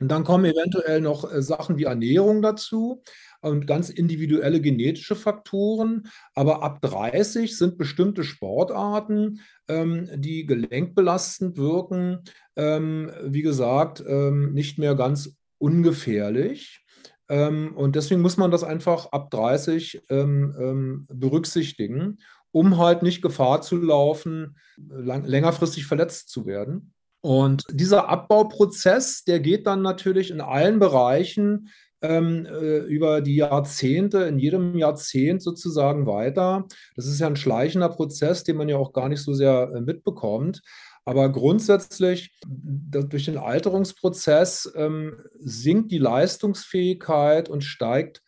[0.00, 3.02] Und dann kommen eventuell noch äh, Sachen wie Ernährung dazu
[3.40, 6.08] und ganz individuelle genetische Faktoren.
[6.34, 12.20] Aber ab 30 sind bestimmte Sportarten, ähm, die gelenkbelastend wirken,
[12.56, 16.84] ähm, wie gesagt, ähm, nicht mehr ganz ungefährlich.
[17.28, 22.18] Ähm, und deswegen muss man das einfach ab 30 ähm, ähm, berücksichtigen,
[22.52, 26.94] um halt nicht Gefahr zu laufen, lang, längerfristig verletzt zu werden.
[27.20, 34.18] Und dieser Abbauprozess, der geht dann natürlich in allen Bereichen ähm, äh, über die Jahrzehnte,
[34.22, 36.66] in jedem Jahrzehnt sozusagen weiter.
[36.94, 39.80] Das ist ja ein schleichender Prozess, den man ja auch gar nicht so sehr äh,
[39.80, 40.62] mitbekommt.
[41.04, 48.22] Aber grundsätzlich, durch den Alterungsprozess ähm, sinkt die Leistungsfähigkeit und steigt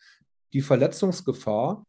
[0.51, 1.85] die Verletzungsgefahr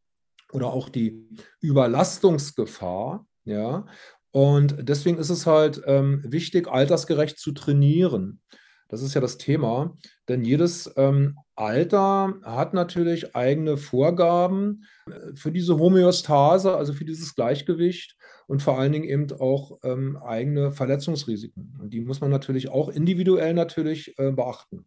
[0.52, 1.26] oder auch die
[1.60, 3.26] Überlastungsgefahr.
[3.44, 3.86] Ja,
[4.32, 8.40] und deswegen ist es halt ähm, wichtig, altersgerecht zu trainieren.
[8.88, 9.96] Das ist ja das Thema.
[10.28, 17.34] Denn jedes ähm, Alter hat natürlich eigene Vorgaben äh, für diese Homöostase, also für dieses
[17.34, 18.16] Gleichgewicht
[18.46, 21.78] und vor allen Dingen eben auch ähm, eigene Verletzungsrisiken.
[21.80, 24.86] Und die muss man natürlich auch individuell natürlich äh, beachten.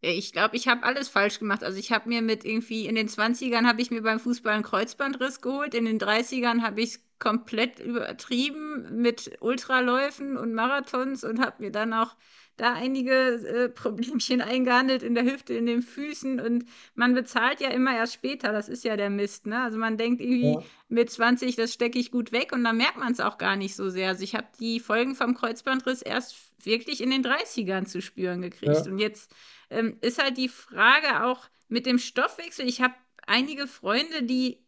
[0.00, 1.64] Ich glaube, ich habe alles falsch gemacht.
[1.64, 4.62] Also ich habe mir mit irgendwie in den 20ern habe ich mir beim Fußball einen
[4.62, 11.62] Kreuzbandriss geholt, in den 30ern habe ich komplett übertrieben mit Ultraläufen und Marathons und habe
[11.62, 12.14] mir dann auch
[12.58, 17.70] da einige äh, Problemchen eingehandelt in der Hüfte, in den Füßen und man bezahlt ja
[17.70, 19.62] immer erst später, das ist ja der Mist, ne?
[19.62, 20.62] Also man denkt irgendwie ja.
[20.88, 23.74] mit 20, das stecke ich gut weg und dann merkt man es auch gar nicht
[23.74, 24.08] so sehr.
[24.08, 28.84] Also ich habe die Folgen vom Kreuzbandriss erst wirklich in den 30ern zu spüren gekriegt
[28.84, 28.92] ja.
[28.92, 29.34] und jetzt
[29.70, 32.68] ähm, ist halt die Frage auch mit dem Stoffwechsel.
[32.68, 32.94] Ich habe
[33.26, 34.63] einige Freunde, die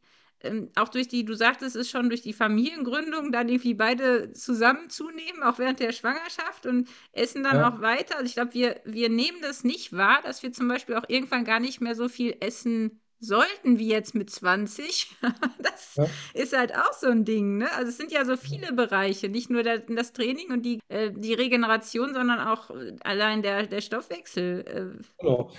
[0.46, 4.88] ähm, auch durch die, du sagtest es schon, durch die Familiengründung dann irgendwie beide zusammen
[4.90, 7.68] zunehmen, auch während der Schwangerschaft und essen dann ja.
[7.68, 8.16] auch weiter.
[8.16, 11.44] Also ich glaube, wir, wir nehmen das nicht wahr, dass wir zum Beispiel auch irgendwann
[11.44, 15.16] gar nicht mehr so viel essen sollten wie jetzt mit 20.
[15.58, 16.06] das ja.
[16.34, 17.58] ist halt auch so ein Ding.
[17.58, 17.72] Ne?
[17.72, 21.34] Also es sind ja so viele Bereiche, nicht nur das Training und die, äh, die
[21.34, 24.64] Regeneration, sondern auch äh, allein der, der Stoffwechsel.
[24.66, 25.04] Äh.
[25.18, 25.52] Genau.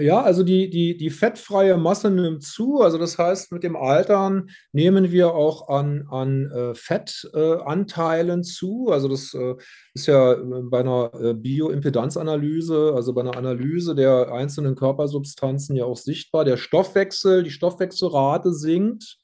[0.00, 2.80] Ja, also die, die, die fettfreie Masse nimmt zu.
[2.80, 8.88] Also das heißt, mit dem Altern nehmen wir auch an, an äh, Fettanteilen äh, zu.
[8.90, 9.54] Also das äh,
[9.94, 15.84] ist ja äh, bei einer äh, Bioimpedanzanalyse, also bei einer Analyse der einzelnen Körpersubstanzen ja
[15.84, 16.44] auch sichtbar.
[16.44, 19.18] Der Stoffwechsel, die Stoffwechselrate sinkt.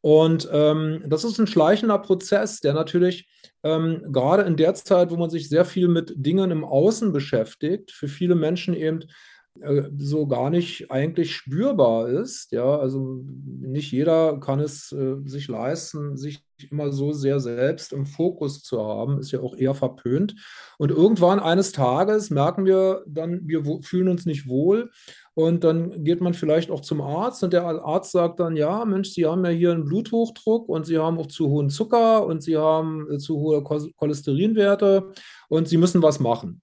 [0.00, 3.26] Und ähm, das ist ein schleichender Prozess, der natürlich
[3.64, 7.90] ähm, gerade in der Zeit, wo man sich sehr viel mit Dingen im Außen beschäftigt,
[7.90, 9.00] für viele Menschen eben
[9.98, 12.50] so gar nicht eigentlich spürbar ist.
[12.50, 13.22] Ja, also
[13.60, 18.84] nicht jeder kann es äh, sich leisten, sich immer so sehr selbst im Fokus zu
[18.84, 20.34] haben, ist ja auch eher verpönt.
[20.78, 24.90] Und irgendwann eines Tages merken wir dann, wir fühlen uns nicht wohl.
[25.34, 29.10] Und dann geht man vielleicht auch zum Arzt und der Arzt sagt dann, ja, Mensch,
[29.10, 32.56] Sie haben ja hier einen Bluthochdruck und Sie haben auch zu hohen Zucker und Sie
[32.56, 35.12] haben äh, zu hohe Cholesterinwerte
[35.48, 36.60] und Sie müssen was machen.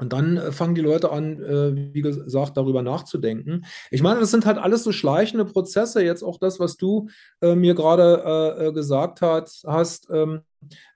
[0.00, 3.66] Und dann äh, fangen die Leute an, äh, wie gesagt, darüber nachzudenken.
[3.90, 6.02] Ich meine, das sind halt alles so schleichende Prozesse.
[6.02, 7.08] Jetzt auch das, was du
[7.42, 10.40] äh, mir gerade gesagt hast ähm,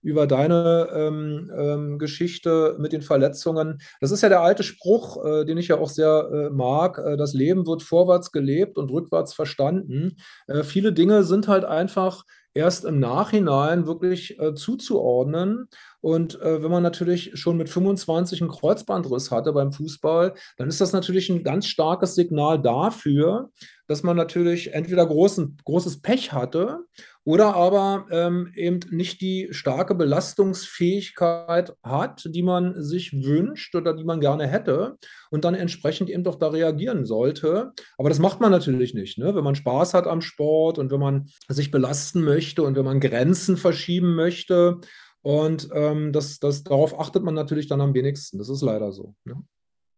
[0.02, 3.80] über deine ähm, ähm, Geschichte mit den Verletzungen.
[4.00, 6.96] Das ist ja der alte Spruch, den ich ja auch sehr mag.
[7.18, 10.16] das Leben wird vorwärts gelebt und rückwärts verstanden.
[10.62, 15.68] viele Dinge sind halt einfach erst im Nachhinein wirklich äh, zuzuordnen.
[16.00, 20.80] Und äh, wenn man natürlich schon mit 25 einen Kreuzbandriss hatte beim Fußball, dann ist
[20.80, 23.50] das natürlich ein ganz starkes Signal dafür,
[23.88, 26.80] dass man natürlich entweder großen, großes Pech hatte
[27.24, 34.04] oder aber ähm, eben nicht die starke Belastungsfähigkeit hat, die man sich wünscht oder die
[34.04, 34.98] man gerne hätte
[35.30, 37.72] und dann entsprechend eben doch da reagieren sollte.
[37.96, 39.34] Aber das macht man natürlich nicht, ne?
[39.34, 43.00] wenn man Spaß hat am Sport und wenn man sich belasten möchte und wenn man
[43.00, 44.80] Grenzen verschieben möchte.
[45.22, 48.36] Und ähm, das, das, darauf achtet man natürlich dann am wenigsten.
[48.36, 49.14] Das ist leider so.
[49.24, 49.36] Ne?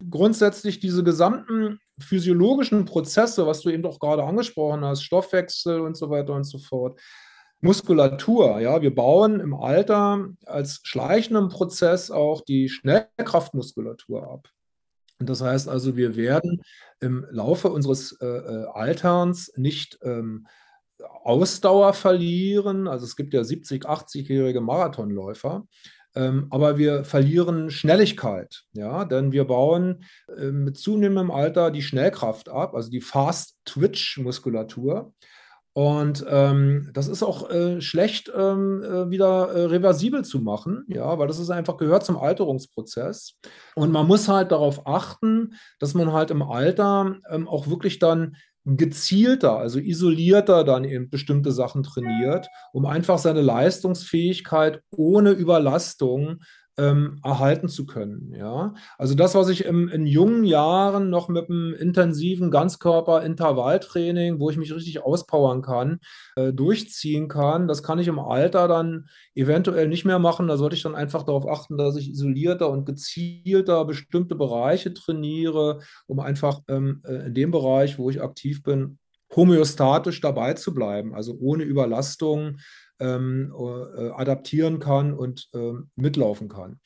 [0.09, 6.09] Grundsätzlich diese gesamten physiologischen Prozesse, was du eben doch gerade angesprochen hast, Stoffwechsel und so
[6.09, 6.99] weiter und so fort,
[7.59, 14.49] Muskulatur, ja, wir bauen im Alter als schleichenden Prozess auch die Schnellkraftmuskulatur ab.
[15.19, 16.61] Und das heißt also, wir werden
[16.99, 20.45] im Laufe unseres äh, äh Alterns nicht ähm,
[21.23, 22.87] Ausdauer verlieren.
[22.87, 25.65] Also es gibt ja 70, 80-jährige Marathonläufer,
[26.49, 30.03] aber wir verlieren Schnelligkeit, ja, denn wir bauen
[30.37, 35.13] äh, mit zunehmendem Alter die Schnellkraft ab, also die Fast-Twitch-Muskulatur.
[35.73, 41.19] Und ähm, das ist auch äh, schlecht ähm, äh, wieder äh, reversibel zu machen, ja,
[41.19, 43.35] weil das ist einfach gehört zum Alterungsprozess.
[43.75, 48.37] Und man muss halt darauf achten, dass man halt im Alter ähm, auch wirklich dann
[48.75, 56.39] gezielter, also isolierter dann eben bestimmte Sachen trainiert, um einfach seine Leistungsfähigkeit ohne Überlastung
[56.77, 58.33] ähm, erhalten zu können.
[58.35, 58.75] Ja?
[58.97, 64.57] Also das, was ich im, in jungen Jahren noch mit einem intensiven Ganzkörper-Intervalltraining, wo ich
[64.57, 65.99] mich richtig auspowern kann,
[66.35, 70.47] äh, durchziehen kann, das kann ich im Alter dann eventuell nicht mehr machen.
[70.47, 75.79] Da sollte ich dann einfach darauf achten, dass ich isolierter und gezielter bestimmte Bereiche trainiere,
[76.05, 78.99] um einfach ähm, äh, in dem Bereich, wo ich aktiv bin,
[79.35, 82.57] homöostatisch dabei zu bleiben, also ohne Überlastung
[82.99, 86.79] ähm, äh, adaptieren kann und äh, mitlaufen kann.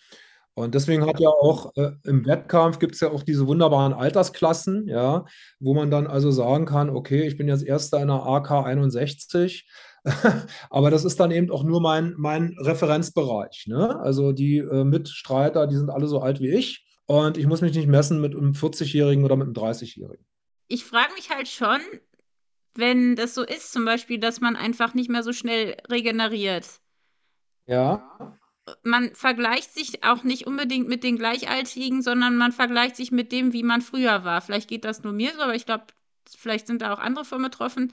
[0.53, 4.87] Und deswegen hat ja auch äh, im Wettkampf gibt es ja auch diese wunderbaren Altersklassen,
[4.87, 5.25] ja,
[5.59, 9.69] wo man dann also sagen kann, okay, ich bin jetzt Erster in der AK 61,
[10.69, 13.65] aber das ist dann eben auch nur mein, mein Referenzbereich.
[13.67, 13.97] Ne?
[14.01, 16.85] Also die äh, Mitstreiter, die sind alle so alt wie ich.
[17.05, 20.25] Und ich muss mich nicht messen mit einem 40-Jährigen oder mit einem 30-Jährigen.
[20.67, 21.79] Ich frage mich halt schon,
[22.75, 26.67] wenn das so ist, zum Beispiel, dass man einfach nicht mehr so schnell regeneriert.
[27.65, 28.37] Ja.
[28.83, 33.53] Man vergleicht sich auch nicht unbedingt mit den Gleichaltrigen, sondern man vergleicht sich mit dem,
[33.53, 34.41] wie man früher war.
[34.41, 35.87] Vielleicht geht das nur mir so, aber ich glaube,
[36.37, 37.91] vielleicht sind da auch andere von betroffen.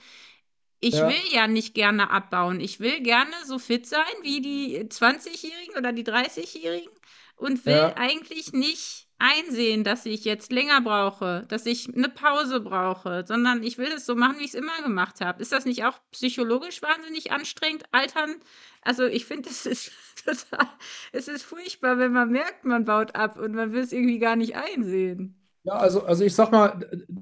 [0.80, 1.08] Ich Ja.
[1.08, 2.60] will ja nicht gerne abbauen.
[2.60, 6.90] Ich will gerne so fit sein wie die 20-Jährigen oder die 30-Jährigen
[7.36, 7.96] und will Ja.
[7.96, 13.78] eigentlich nicht einsehen, dass ich jetzt länger brauche, dass ich eine Pause brauche, sondern ich
[13.78, 15.42] will es so machen, wie ich es immer gemacht habe.
[15.42, 18.36] Ist das nicht auch psychologisch wahnsinnig anstrengend, altern?
[18.82, 19.92] Also ich finde, es ist
[20.24, 20.68] total,
[21.12, 24.36] es ist furchtbar, wenn man merkt, man baut ab und man will es irgendwie gar
[24.36, 25.34] nicht einsehen.
[25.64, 26.80] Ja, also, also ich sag mal,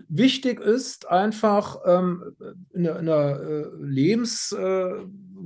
[0.09, 2.37] wichtig ist einfach ähm,
[2.73, 4.93] in der, in der äh, Lebens, äh,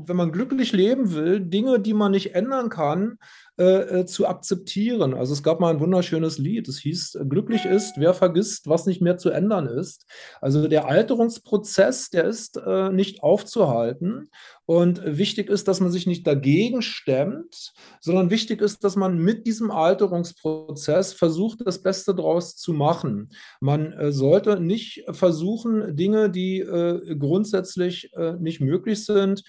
[0.07, 3.19] wenn man glücklich leben will, Dinge, die man nicht ändern kann,
[3.61, 5.13] äh, äh, zu akzeptieren.
[5.13, 9.03] Also es gab mal ein wunderschönes Lied, es hieß, glücklich ist, wer vergisst, was nicht
[9.03, 10.07] mehr zu ändern ist.
[10.41, 14.31] Also der Alterungsprozess, der ist äh, nicht aufzuhalten.
[14.65, 19.47] Und wichtig ist, dass man sich nicht dagegen stemmt, sondern wichtig ist, dass man mit
[19.47, 23.29] diesem Alterungsprozess versucht, das Beste daraus zu machen.
[23.61, 29.43] Man äh, sollte nicht versuchen, Dinge, die äh, grundsätzlich äh, nicht möglich sind,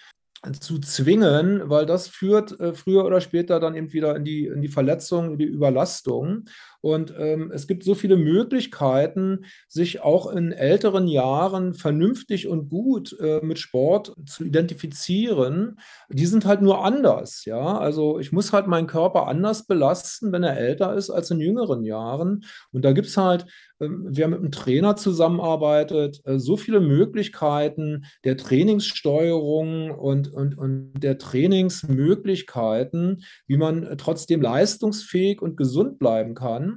[0.59, 4.61] zu zwingen, weil das führt äh, früher oder später dann eben wieder in die, in
[4.61, 6.45] die Verletzung, in die Überlastung.
[6.81, 13.15] Und ähm, es gibt so viele Möglichkeiten, sich auch in älteren Jahren vernünftig und gut
[13.19, 15.79] äh, mit Sport zu identifizieren.
[16.09, 17.77] Die sind halt nur anders, ja.
[17.77, 21.83] Also ich muss halt meinen Körper anders belasten, wenn er älter ist als in jüngeren
[21.83, 22.43] Jahren.
[22.71, 23.45] Und da gibt es halt
[23.81, 30.93] ähm, wer mit einem Trainer zusammenarbeitet, äh, so viele Möglichkeiten der Trainingssteuerung und, und, und
[30.95, 36.70] der Trainingsmöglichkeiten, wie man trotzdem leistungsfähig und gesund bleiben kann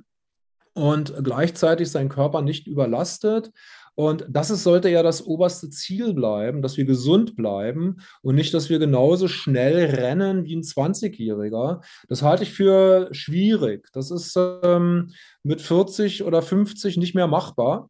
[0.74, 3.50] und gleichzeitig seinen Körper nicht überlastet.
[3.96, 8.52] Und das ist, sollte ja das oberste Ziel bleiben, dass wir gesund bleiben und nicht,
[8.52, 11.80] dass wir genauso schnell rennen wie ein 20-Jähriger.
[12.08, 13.88] Das halte ich für schwierig.
[13.92, 15.12] Das ist ähm,
[15.44, 17.88] mit 40 oder 50 nicht mehr machbar.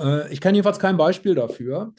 [0.00, 1.92] Äh, ich kenne jedenfalls kein Beispiel dafür.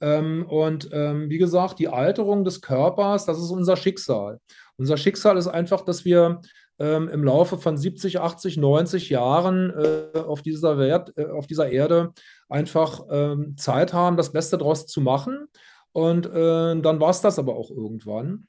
[0.00, 4.40] Ähm, und ähm, wie gesagt, die Alterung des Körpers, das ist unser Schicksal.
[4.76, 6.40] Unser Schicksal ist einfach, dass wir
[6.78, 11.70] ähm, im Laufe von 70, 80, 90 Jahren äh, auf, dieser Welt, äh, auf dieser
[11.70, 12.12] Erde
[12.48, 15.48] einfach ähm, Zeit haben, das Beste daraus zu machen.
[15.92, 18.46] Und äh, dann war es das aber auch irgendwann.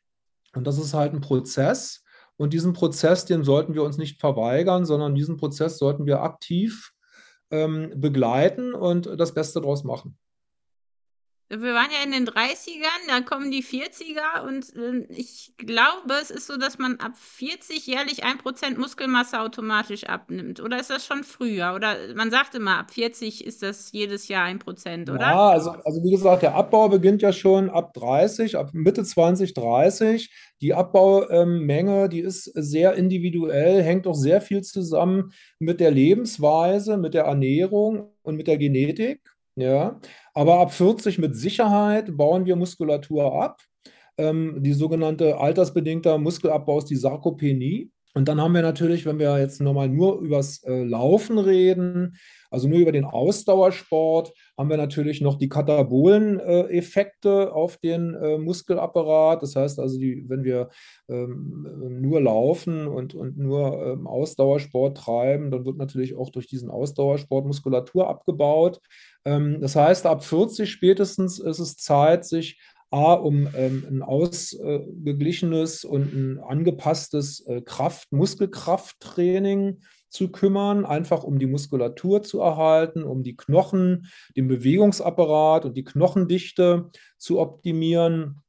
[0.54, 2.04] Und das ist halt ein Prozess.
[2.38, 6.94] Und diesen Prozess, den sollten wir uns nicht verweigern, sondern diesen Prozess sollten wir aktiv
[7.52, 10.18] ähm, begleiten und das Beste daraus machen.
[11.52, 16.30] Wir waren ja in den 30ern, da kommen die 40er und äh, ich glaube, es
[16.30, 20.60] ist so, dass man ab 40 jährlich 1% Muskelmasse automatisch abnimmt.
[20.60, 21.74] Oder ist das schon früher?
[21.74, 25.20] Oder man sagt immer, ab 40 ist das jedes Jahr 1%, oder?
[25.20, 29.56] Ja, also, also wie gesagt, der Abbau beginnt ja schon ab 30, ab Mitte 20,
[29.56, 30.32] 30.
[30.62, 37.16] Die Abbaumenge, die ist sehr individuell, hängt auch sehr viel zusammen mit der Lebensweise, mit
[37.16, 39.22] der Ernährung und mit der Genetik.
[39.60, 40.00] Ja,
[40.34, 43.60] aber ab 40 mit Sicherheit bauen wir Muskulatur ab.
[44.18, 47.92] Ähm, die sogenannte altersbedingte Muskelabbau ist die Sarkopenie.
[48.14, 52.16] Und dann haben wir natürlich, wenn wir jetzt nochmal nur übers äh, Laufen reden,
[52.50, 58.14] also nur über den Ausdauersport, haben wir natürlich noch die katabolen äh, Effekte auf den
[58.14, 59.42] äh, Muskelapparat.
[59.42, 60.68] Das heißt also, die, wenn wir
[61.08, 61.66] ähm,
[62.02, 67.46] nur laufen und, und nur ähm, Ausdauersport treiben, dann wird natürlich auch durch diesen Ausdauersport
[67.46, 68.82] Muskulatur abgebaut.
[69.24, 72.60] Ähm, das heißt, ab 40 spätestens ist es Zeit, sich
[72.92, 81.38] A, um ähm, ein ausgeglichenes und ein angepasstes äh, Kraft, Muskelkrafttraining zu kümmern, einfach um
[81.38, 88.42] die Muskulatur zu erhalten, um die Knochen, den Bewegungsapparat und die Knochendichte zu optimieren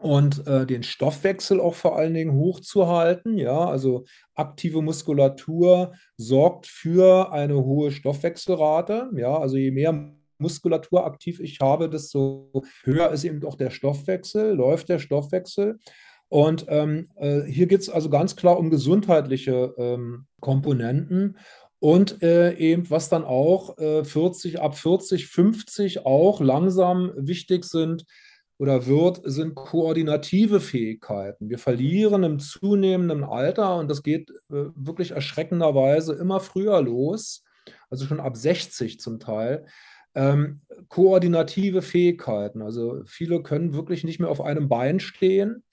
[0.00, 3.38] und äh, den Stoffwechsel auch vor allen Dingen hochzuhalten.
[3.38, 4.04] Ja, also
[4.34, 9.10] aktive Muskulatur sorgt für eine hohe Stoffwechselrate.
[9.14, 12.50] Ja, also je mehr Muskulatur aktiv ich habe, desto
[12.82, 15.78] höher ist eben auch der Stoffwechsel, läuft der Stoffwechsel.
[16.28, 21.36] Und ähm, äh, hier geht es also ganz klar um gesundheitliche ähm, Komponenten.
[21.78, 28.06] Und äh, eben, was dann auch äh, 40, ab 40, 50 auch langsam wichtig sind
[28.58, 31.50] oder wird, sind koordinative Fähigkeiten.
[31.50, 37.44] Wir verlieren im zunehmenden Alter und das geht äh, wirklich erschreckenderweise immer früher los,
[37.90, 39.66] also schon ab 60 zum Teil.
[40.14, 42.62] Ähm, koordinative Fähigkeiten.
[42.62, 45.64] Also viele können wirklich nicht mehr auf einem Bein stehen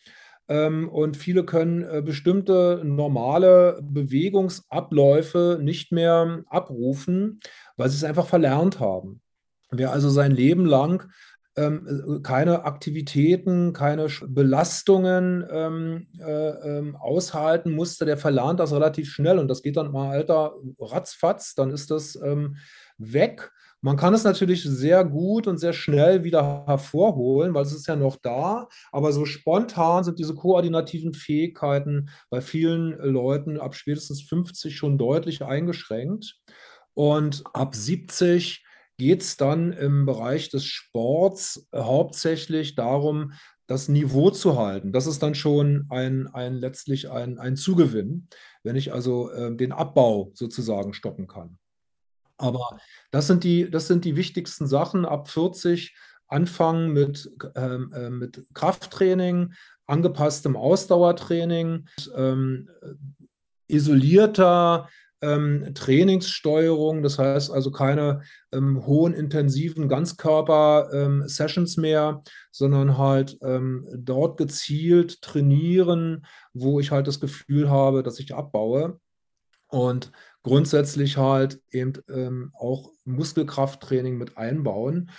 [0.47, 7.39] ähm, und viele können äh, bestimmte normale Bewegungsabläufe nicht mehr abrufen,
[7.77, 9.21] weil sie es einfach verlernt haben.
[9.69, 11.09] Wer also sein Leben lang
[11.55, 19.37] ähm, keine Aktivitäten, keine Belastungen ähm, äh, ähm, aushalten musste, der verlernt das relativ schnell
[19.37, 22.55] und das geht dann mal, Alter, ratzfatz, dann ist das ähm,
[22.97, 23.51] weg.
[23.83, 27.95] Man kann es natürlich sehr gut und sehr schnell wieder hervorholen, weil es ist ja
[27.95, 34.77] noch da, aber so spontan sind diese koordinativen Fähigkeiten bei vielen Leuten ab spätestens 50
[34.77, 36.39] schon deutlich eingeschränkt.
[36.93, 38.63] Und ab 70
[38.99, 43.33] geht es dann im Bereich des Sports hauptsächlich darum,
[43.65, 44.91] das Niveau zu halten.
[44.91, 48.27] Das ist dann schon ein, ein letztlich ein, ein Zugewinn,
[48.61, 51.57] wenn ich also äh, den Abbau sozusagen stoppen kann.
[52.41, 52.77] Aber
[53.11, 55.05] das sind die, das sind die wichtigsten Sachen.
[55.05, 55.95] Ab 40
[56.27, 59.53] anfangen mit, ähm, äh, mit Krafttraining,
[59.85, 62.69] angepasstem Ausdauertraining, ähm,
[63.67, 64.89] isolierter
[65.21, 68.21] ähm, Trainingssteuerung, das heißt also keine
[68.51, 77.07] ähm, hohen, intensiven Ganzkörper-Sessions ähm, mehr, sondern halt ähm, dort gezielt trainieren, wo ich halt
[77.07, 78.99] das Gefühl habe, dass ich abbaue.
[79.67, 80.11] Und
[80.43, 85.11] grundsätzlich halt eben ähm, auch Muskelkrafttraining mit einbauen.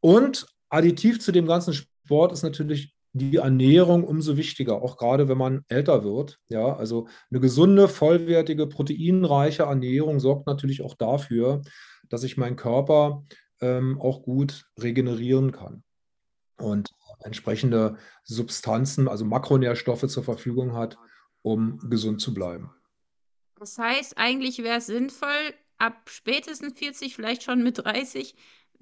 [0.00, 5.38] Und additiv zu dem ganzen Sport ist natürlich die Ernährung umso wichtiger, auch gerade wenn
[5.38, 6.38] man älter wird.
[6.48, 11.62] Ja, also eine gesunde, vollwertige, proteinreiche Ernährung sorgt natürlich auch dafür,
[12.08, 13.24] dass ich meinen Körper
[13.60, 15.82] ähm, auch gut regenerieren kann
[16.56, 20.96] und entsprechende Substanzen, also Makronährstoffe zur Verfügung hat,
[21.42, 22.70] um gesund zu bleiben.
[23.60, 28.34] Das heißt, eigentlich wäre es sinnvoll, ab spätestens 40, vielleicht schon mit 30,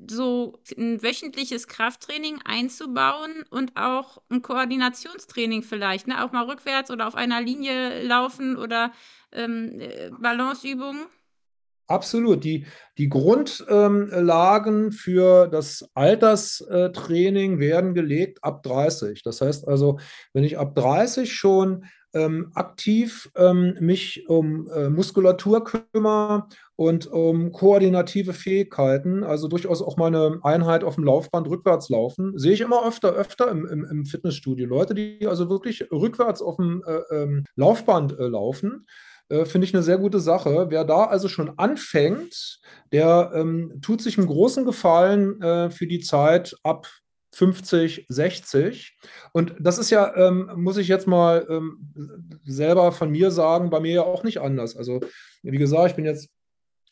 [0.08, 6.24] so ein wöchentliches Krafttraining einzubauen und auch ein Koordinationstraining vielleicht, ne?
[6.24, 8.92] Auch mal rückwärts oder auf einer Linie laufen oder
[9.32, 11.06] ähm, äh, Balanceübungen.
[11.88, 12.44] Absolut.
[12.44, 12.66] Die,
[12.98, 19.22] die Grundlagen ähm, für das Alterstraining werden gelegt ab 30.
[19.24, 19.98] Das heißt also,
[20.34, 26.46] wenn ich ab 30 schon ähm, aktiv ähm, mich um äh, Muskulatur kümmere
[26.76, 32.38] und um koordinative Fähigkeiten, also durchaus auch mal eine Einheit auf dem Laufband rückwärts laufen,
[32.38, 34.66] sehe ich immer öfter, öfter im, im, im Fitnessstudio.
[34.66, 38.86] Leute, die also wirklich rückwärts auf dem äh, ähm, Laufband äh, laufen.
[39.28, 40.66] Äh, finde ich eine sehr gute Sache.
[40.70, 42.60] Wer da also schon anfängt,
[42.92, 46.86] der ähm, tut sich einen großen Gefallen äh, für die Zeit ab
[47.32, 48.96] 50, 60.
[49.32, 51.92] Und das ist ja, ähm, muss ich jetzt mal ähm,
[52.44, 54.76] selber von mir sagen, bei mir ja auch nicht anders.
[54.76, 55.00] Also,
[55.42, 56.30] wie gesagt, ich bin jetzt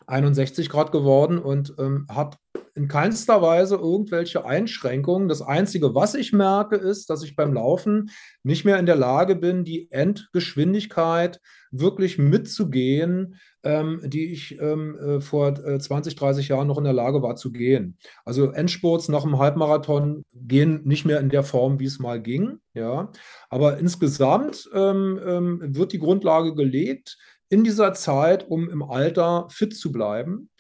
[0.07, 2.37] 61 Grad geworden und ähm, habe
[2.77, 5.29] in keinster Weise irgendwelche Einschränkungen.
[5.29, 8.11] Das Einzige, was ich merke, ist, dass ich beim Laufen
[8.43, 11.41] nicht mehr in der Lage bin, die Endgeschwindigkeit
[11.71, 16.93] wirklich mitzugehen, ähm, die ich ähm, äh, vor äh, 20, 30 Jahren noch in der
[16.93, 17.97] Lage war zu gehen.
[18.25, 22.59] Also Endspurts nach einem Halbmarathon gehen nicht mehr in der Form, wie es mal ging.
[22.75, 23.11] Ja.
[23.49, 27.17] Aber insgesamt ähm, ähm wird die Grundlage gelegt
[27.49, 30.51] in dieser Zeit, um im Alter fit zu bleiben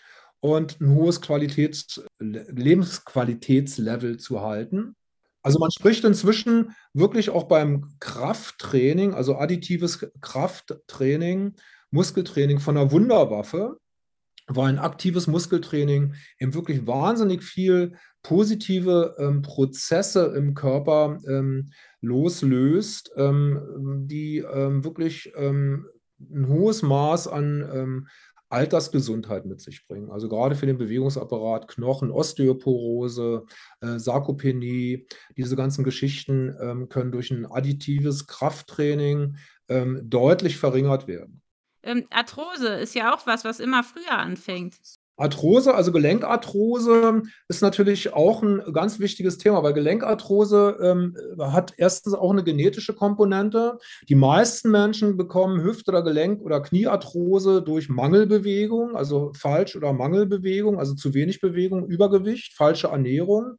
[0.41, 4.95] und ein hohes Qualitäts Lebensqualitätslevel zu halten.
[5.43, 11.55] Also man spricht inzwischen wirklich auch beim Krafttraining, also additives Krafttraining,
[11.91, 13.78] Muskeltraining von einer Wunderwaffe,
[14.49, 21.70] weil ein aktives Muskeltraining eben wirklich wahnsinnig viel positive ähm, Prozesse im Körper ähm,
[22.01, 25.87] loslöst, ähm, die ähm, wirklich ähm,
[26.21, 28.09] ein hohes Maß an ähm,
[28.49, 30.11] Altersgesundheit mit sich bringen.
[30.11, 33.45] Also gerade für den Bewegungsapparat, Knochen, Osteoporose,
[33.81, 35.07] äh, Sarkopenie,
[35.37, 39.37] diese ganzen Geschichten ähm, können durch ein additives Krafttraining
[39.69, 41.43] ähm, deutlich verringert werden.
[41.83, 44.77] Ähm, Arthrose ist ja auch was, was immer früher anfängt.
[45.17, 52.14] Arthrose, also Gelenkarthrose, ist natürlich auch ein ganz wichtiges Thema, weil Gelenkarthrose ähm, hat erstens
[52.14, 53.79] auch eine genetische Komponente.
[54.09, 60.79] Die meisten Menschen bekommen Hüft- oder Gelenk- oder Kniearthrose durch Mangelbewegung, also Falsch- oder Mangelbewegung,
[60.79, 63.57] also zu wenig Bewegung, Übergewicht, falsche Ernährung.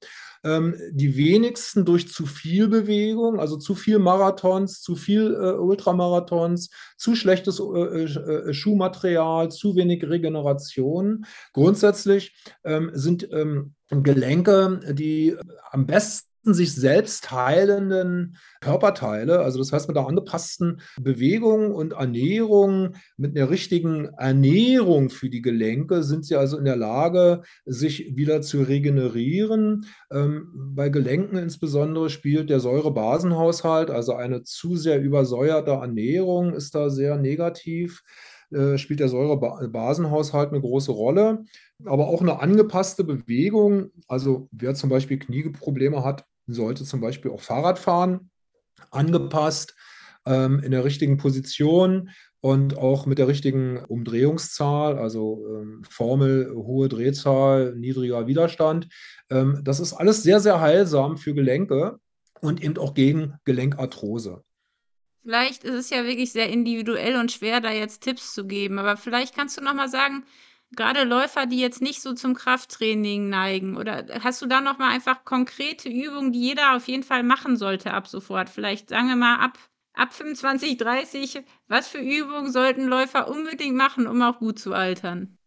[0.48, 6.70] Ähm, die wenigsten durch zu viel Bewegung, also zu viel Marathons, zu viel äh, Ultramarathons,
[6.96, 11.26] zu schlechtes äh, äh, Schuhmaterial, zu wenig Regeneration.
[11.52, 12.34] Grundsätzlich
[12.64, 15.36] ähm, sind ähm, Gelenke, die
[15.72, 22.96] am besten sich selbst heilenden Körperteile, also das heißt mit der angepassten Bewegung und Ernährung,
[23.18, 28.42] mit einer richtigen Ernährung für die Gelenke sind sie also in der Lage, sich wieder
[28.42, 29.86] zu regenerieren.
[30.12, 36.90] Ähm, bei Gelenken insbesondere spielt der Säurebasenhaushalt, also eine zu sehr übersäuerte Ernährung ist da
[36.90, 38.04] sehr negativ
[38.52, 41.44] äh, spielt der Säurebasenhaushalt eine große Rolle.
[41.86, 47.42] Aber auch eine angepasste Bewegung, also wer zum Beispiel Knieprobleme hat, sollte zum Beispiel auch
[47.42, 48.30] Fahrrad fahren,
[48.92, 49.76] angepasst
[50.26, 56.88] ähm, in der richtigen Position und auch mit der richtigen Umdrehungszahl, also ähm, Formel, hohe
[56.88, 58.88] Drehzahl, niedriger Widerstand.
[59.30, 62.00] Ähm, das ist alles sehr, sehr heilsam für Gelenke
[62.42, 64.44] und eben auch gegen Gelenkarthrose.
[65.24, 68.96] Vielleicht ist es ja wirklich sehr individuell und schwer, da jetzt Tipps zu geben, aber
[68.96, 70.24] vielleicht kannst du noch mal sagen,
[70.76, 74.92] gerade Läufer, die jetzt nicht so zum Krafttraining neigen, oder hast du da noch mal
[74.92, 78.50] einfach konkrete Übungen, die jeder auf jeden Fall machen sollte ab sofort?
[78.50, 79.58] Vielleicht sagen wir mal ab,
[79.94, 85.38] ab 25, 30, was für Übungen sollten Läufer unbedingt machen, um auch gut zu altern?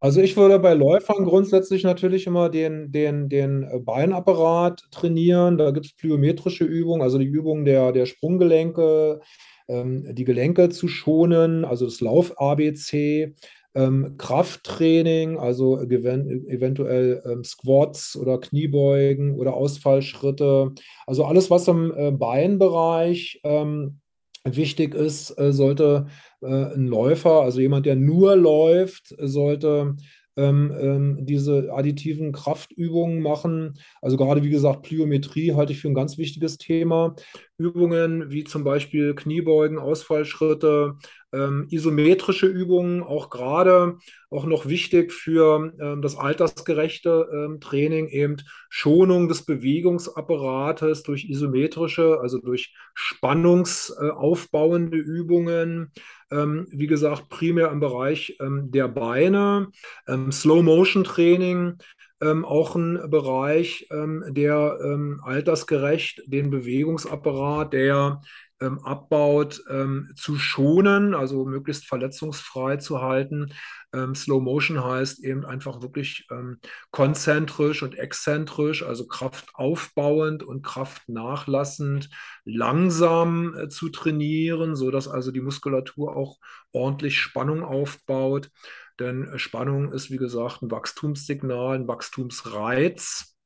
[0.00, 5.58] Also ich würde bei Läufern grundsätzlich natürlich immer den, den, den Beinapparat trainieren.
[5.58, 9.20] Da gibt es plyometrische Übungen, also die Übungen der, der Sprunggelenke,
[9.66, 13.34] ähm, die Gelenke zu schonen, also das Lauf-ABC,
[13.74, 20.72] ähm, Krafttraining, also eventuell ähm, Squats oder Kniebeugen oder Ausfallschritte.
[21.06, 24.00] Also alles, was im äh, Beinbereich ähm,
[24.44, 26.06] wichtig ist, äh, sollte
[26.40, 29.96] äh, ein Läufer, also jemand, der nur läuft, sollte
[30.38, 33.76] ähm, ähm, diese additiven Kraftübungen machen.
[34.00, 37.16] Also gerade wie gesagt, Plyometrie halte ich für ein ganz wichtiges Thema.
[37.58, 40.94] Übungen wie zum Beispiel Kniebeugen, Ausfallschritte,
[41.32, 43.98] ähm, isometrische Übungen, auch gerade
[44.30, 48.36] auch noch wichtig für ähm, das altersgerechte ähm, Training, eben
[48.68, 55.92] Schonung des Bewegungsapparates durch isometrische, also durch spannungsaufbauende Übungen.
[56.30, 59.68] Ähm, wie gesagt, primär im Bereich ähm, der Beine,
[60.06, 61.78] ähm, Slow-Motion-Training,
[62.20, 68.20] ähm, auch ein Bereich, ähm, der ähm, altersgerecht den Bewegungsapparat, der
[68.60, 73.52] ähm, abbaut, ähm, zu schonen, also möglichst verletzungsfrei zu halten.
[73.92, 76.58] Ähm, Slow Motion heißt eben einfach wirklich ähm,
[76.90, 82.10] konzentrisch und exzentrisch, also kraftaufbauend und kraftnachlassend,
[82.44, 86.38] langsam äh, zu trainieren, sodass also die Muskulatur auch
[86.72, 88.50] ordentlich Spannung aufbaut.
[88.98, 93.36] Denn Spannung ist, wie gesagt, ein Wachstumssignal, ein Wachstumsreiz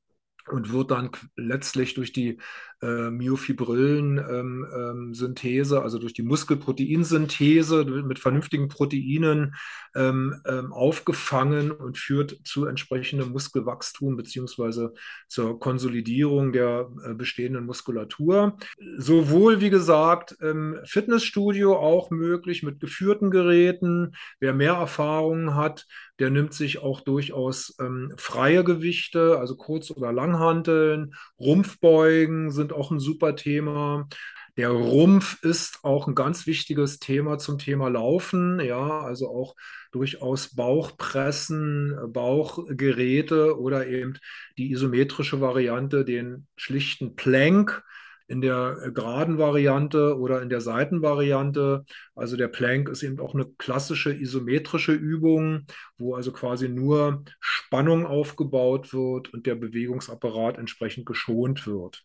[0.51, 2.41] und wird dann letztlich durch die
[2.83, 9.55] äh, Myofibrillen-Synthese, ähm, ähm, also durch die Muskelproteinsynthese mit vernünftigen Proteinen
[9.95, 14.95] ähm, ähm, aufgefangen und führt zu entsprechendem Muskelwachstum beziehungsweise
[15.29, 18.57] zur Konsolidierung der äh, bestehenden Muskulatur.
[18.97, 24.17] Sowohl, wie gesagt, im Fitnessstudio auch möglich mit geführten Geräten.
[24.41, 25.87] Wer mehr Erfahrungen hat,
[26.19, 31.15] der nimmt sich auch durchaus ähm, freie Gewichte, also Kurz- oder Langhanteln.
[31.39, 34.09] Rumpfbeugen sind auch ein super Thema.
[34.57, 39.55] Der Rumpf ist auch ein ganz wichtiges Thema zum Thema Laufen, ja, also auch
[39.93, 44.19] durchaus Bauchpressen, Bauchgeräte oder eben
[44.59, 47.83] die isometrische Variante, den schlichten Plank
[48.29, 51.85] in der äh, geraden Variante oder in der Seitenvariante.
[52.15, 55.67] Also der Plank ist eben auch eine klassische isometrische Übung,
[55.99, 62.05] wo also quasi nur Spannung aufgebaut wird und der Bewegungsapparat entsprechend geschont wird.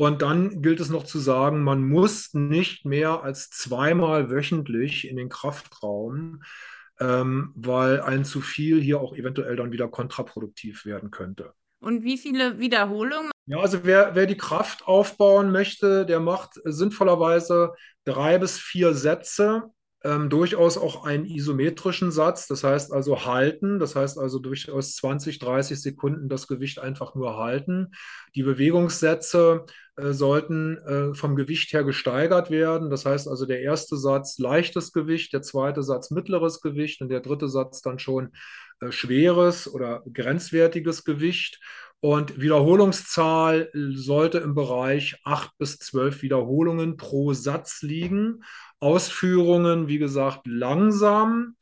[0.00, 5.18] Und dann gilt es noch zu sagen, man muss nicht mehr als zweimal wöchentlich in
[5.18, 6.42] den Kraftraum,
[6.98, 11.52] ähm, weil ein zu viel hier auch eventuell dann wieder kontraproduktiv werden könnte.
[11.80, 13.30] Und wie viele Wiederholungen?
[13.44, 17.74] Ja, also wer, wer die Kraft aufbauen möchte, der macht sinnvollerweise
[18.04, 19.64] drei bis vier Sätze
[20.02, 25.38] ähm, durchaus auch einen isometrischen Satz, das heißt also halten, das heißt also durchaus 20,
[25.38, 27.92] 30 Sekunden das Gewicht einfach nur halten.
[28.34, 33.98] Die Bewegungssätze äh, sollten äh, vom Gewicht her gesteigert werden, das heißt also der erste
[33.98, 38.30] Satz leichtes Gewicht, der zweite Satz mittleres Gewicht und der dritte Satz dann schon
[38.80, 41.60] äh, schweres oder grenzwertiges Gewicht.
[42.02, 48.42] Und Wiederholungszahl sollte im Bereich 8 bis 12 Wiederholungen pro Satz liegen.
[48.80, 51.56] Ausführungen, wie gesagt, langsam.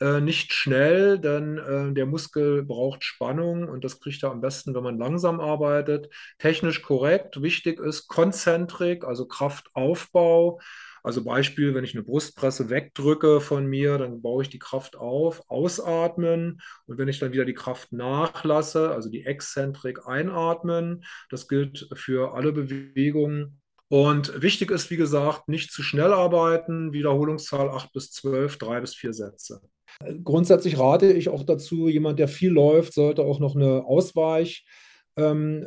[0.00, 4.74] Äh, nicht schnell, denn äh, der Muskel braucht Spannung und das kriegt er am besten,
[4.74, 6.12] wenn man langsam arbeitet.
[6.38, 7.40] Technisch korrekt.
[7.42, 10.60] Wichtig ist Konzentrik, also Kraftaufbau.
[11.04, 15.42] Also Beispiel, wenn ich eine Brustpresse wegdrücke von mir, dann baue ich die Kraft auf,
[15.48, 21.88] ausatmen und wenn ich dann wieder die Kraft nachlasse, also die Exzentrik einatmen, das gilt
[21.92, 23.60] für alle Bewegungen.
[23.88, 28.94] Und wichtig ist, wie gesagt, nicht zu schnell arbeiten, Wiederholungszahl 8 bis 12, 3 bis
[28.94, 29.60] 4 Sätze.
[30.24, 34.64] Grundsätzlich rate ich auch dazu, jemand, der viel läuft, sollte auch noch eine Ausweich-
[35.16, 35.64] ähm,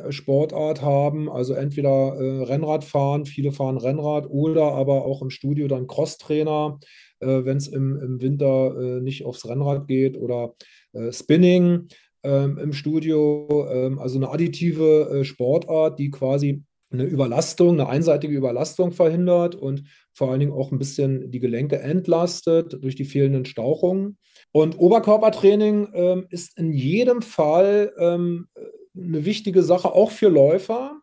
[0.82, 5.86] haben, also entweder äh, Rennrad fahren, viele fahren Rennrad oder aber auch im Studio dann
[5.86, 6.78] Crosstrainer,
[7.20, 10.54] äh, wenn es im, im Winter äh, nicht aufs Rennrad geht oder
[11.10, 11.88] Spinning
[12.22, 18.92] ähm, im Studio, ähm, also eine additive Sportart, die quasi eine Überlastung, eine einseitige Überlastung
[18.92, 24.18] verhindert und vor allen Dingen auch ein bisschen die Gelenke entlastet durch die fehlenden Stauchungen.
[24.52, 28.48] Und Oberkörpertraining ähm, ist in jedem Fall ähm,
[28.96, 31.00] eine wichtige Sache, auch für Läufer,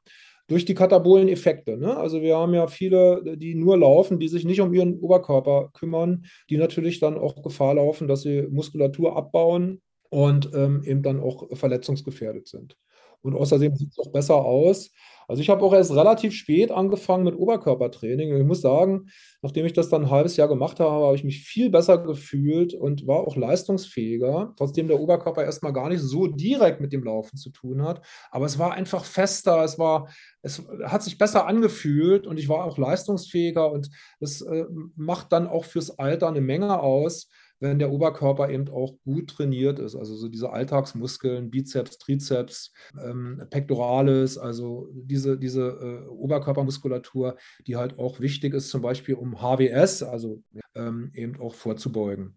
[0.47, 1.77] durch die katabolen Effekte.
[1.77, 1.97] Ne?
[1.97, 6.25] Also wir haben ja viele, die nur laufen, die sich nicht um ihren Oberkörper kümmern,
[6.49, 11.55] die natürlich dann auch Gefahr laufen, dass sie Muskulatur abbauen und ähm, eben dann auch
[11.57, 12.77] verletzungsgefährdet sind.
[13.25, 14.91] Und außerdem sieht es auch besser aus,
[15.27, 18.31] also ich habe auch erst relativ spät angefangen mit Oberkörpertraining.
[18.33, 19.07] Und ich muss sagen,
[19.41, 22.73] nachdem ich das dann ein halbes Jahr gemacht habe, habe ich mich viel besser gefühlt
[22.73, 27.37] und war auch leistungsfähiger, trotzdem der Oberkörper erstmal gar nicht so direkt mit dem Laufen
[27.37, 28.05] zu tun hat.
[28.31, 30.09] Aber es war einfach fester, es war,
[30.41, 33.71] es hat sich besser angefühlt und ich war auch leistungsfähiger.
[33.71, 34.65] Und das äh,
[34.95, 37.29] macht dann auch fürs Alter eine Menge aus
[37.59, 39.95] wenn der Oberkörper eben auch gut trainiert ist.
[39.95, 45.67] Also so diese Alltagsmuskeln, Bizeps, Trizeps, ähm, Pectoralis, also diese, diese
[46.05, 50.43] äh, Oberkörpermuskulatur, die halt auch wichtig ist, zum Beispiel um HWS, also
[50.75, 52.35] ähm, eben auch vorzubeugen.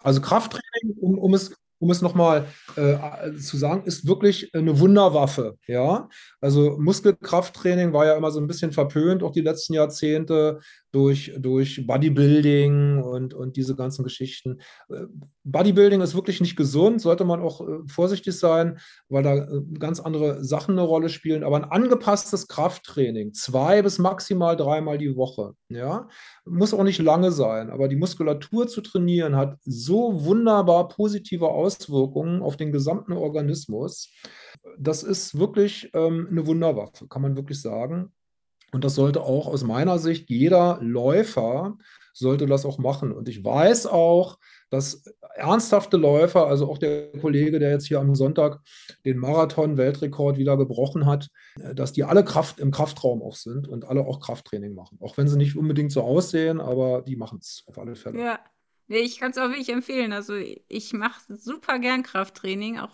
[0.00, 5.56] Also Krafttraining, um, um es um es nochmal äh, zu sagen, ist wirklich eine Wunderwaffe.
[5.66, 6.08] Ja,
[6.40, 10.60] also Muskelkrafttraining war ja immer so ein bisschen verpönt, auch die letzten Jahrzehnte
[10.92, 14.58] durch, durch Bodybuilding und, und diese ganzen Geschichten.
[14.88, 15.04] Äh,
[15.44, 20.00] Bodybuilding ist wirklich nicht gesund, sollte man auch äh, vorsichtig sein, weil da äh, ganz
[20.00, 21.44] andere Sachen eine Rolle spielen.
[21.44, 26.08] Aber ein angepasstes Krafttraining, zwei bis maximal dreimal die Woche, ja,
[26.46, 31.67] muss auch nicht lange sein, aber die Muskulatur zu trainieren hat so wunderbar positive Auswirkungen
[32.42, 34.10] auf den gesamten Organismus.
[34.78, 38.12] Das ist wirklich ähm, eine Wunderwaffe, kann man wirklich sagen.
[38.72, 41.78] Und das sollte auch aus meiner Sicht jeder Läufer
[42.12, 43.12] sollte das auch machen.
[43.12, 44.38] Und ich weiß auch,
[44.70, 45.04] dass
[45.36, 48.60] ernsthafte Läufer, also auch der Kollege, der jetzt hier am Sonntag
[49.04, 51.28] den Marathon-Weltrekord wieder gebrochen hat,
[51.74, 54.98] dass die alle Kraft im Kraftraum auch sind und alle auch Krafttraining machen.
[55.00, 58.20] Auch wenn sie nicht unbedingt so aussehen, aber die machen es auf alle Fälle.
[58.20, 58.40] Ja,
[58.88, 60.12] ich kann es auch wirklich empfehlen.
[60.12, 62.90] Also ich mache super gern Krafttraining, auch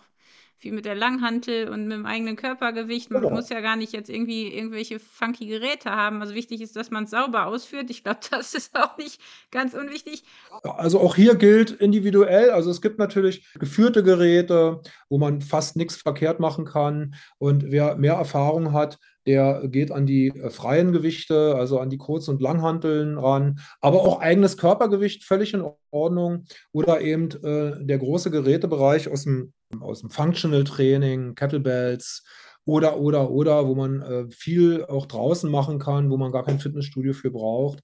[0.65, 3.11] viel mit der Langhantel und mit dem eigenen Körpergewicht.
[3.11, 3.35] Man genau.
[3.35, 6.23] muss ja gar nicht jetzt irgendwie irgendwelche funky Geräte haben.
[6.23, 7.91] Also wichtig ist, dass man es sauber ausführt.
[7.91, 9.21] Ich glaube, das ist auch nicht
[9.51, 10.25] ganz unwichtig.
[10.63, 12.51] Also auch hier gilt individuell.
[12.51, 14.81] Also es gibt natürlich geführte Geräte,
[15.11, 17.15] wo man fast nichts verkehrt machen kann.
[17.39, 21.99] Und wer mehr Erfahrung hat, der geht an die äh, freien Gewichte, also an die
[21.99, 27.99] Kurz- und Langhanteln ran, aber auch eigenes Körpergewicht völlig in Ordnung oder eben äh, der
[27.99, 32.25] große Gerätebereich aus dem, aus dem Functional Training, Kettlebells
[32.67, 36.59] oder, oder, oder, wo man äh, viel auch draußen machen kann, wo man gar kein
[36.59, 37.81] Fitnessstudio für braucht.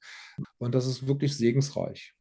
[0.59, 2.15] Und das ist wirklich segensreich.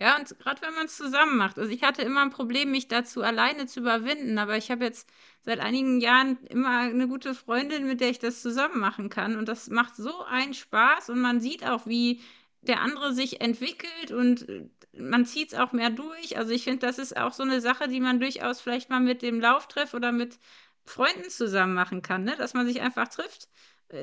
[0.00, 1.58] Ja, und gerade wenn man es zusammen macht.
[1.58, 5.06] Also ich hatte immer ein Problem, mich dazu alleine zu überwinden, aber ich habe jetzt
[5.42, 9.36] seit einigen Jahren immer eine gute Freundin, mit der ich das zusammen machen kann.
[9.36, 12.22] Und das macht so einen Spaß und man sieht auch, wie
[12.62, 16.36] der andere sich entwickelt und äh, man zieht es auch mehr durch.
[16.38, 19.20] Also ich finde, das ist auch so eine Sache, die man durchaus vielleicht mal mit
[19.22, 20.38] dem Lauftreff oder mit
[20.84, 22.36] Freunden zusammen machen kann, ne?
[22.36, 23.48] Dass man sich einfach trifft,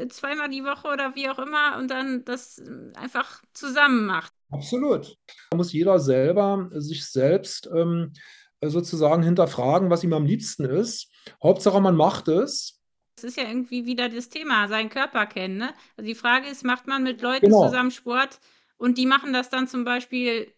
[0.09, 4.33] zweimal die Woche oder wie auch immer und dann das äh, einfach zusammen macht.
[4.49, 5.17] Absolut.
[5.49, 8.13] Da muss jeder selber sich selbst ähm,
[8.61, 11.11] sozusagen hinterfragen, was ihm am liebsten ist.
[11.43, 12.81] Hauptsache, man macht es.
[13.15, 15.57] Das ist ja irgendwie wieder das Thema, seinen Körper kennen.
[15.57, 15.73] Ne?
[15.95, 17.65] Also die Frage ist, macht man mit Leuten genau.
[17.65, 18.39] zusammen Sport
[18.77, 20.53] und die machen das dann zum Beispiel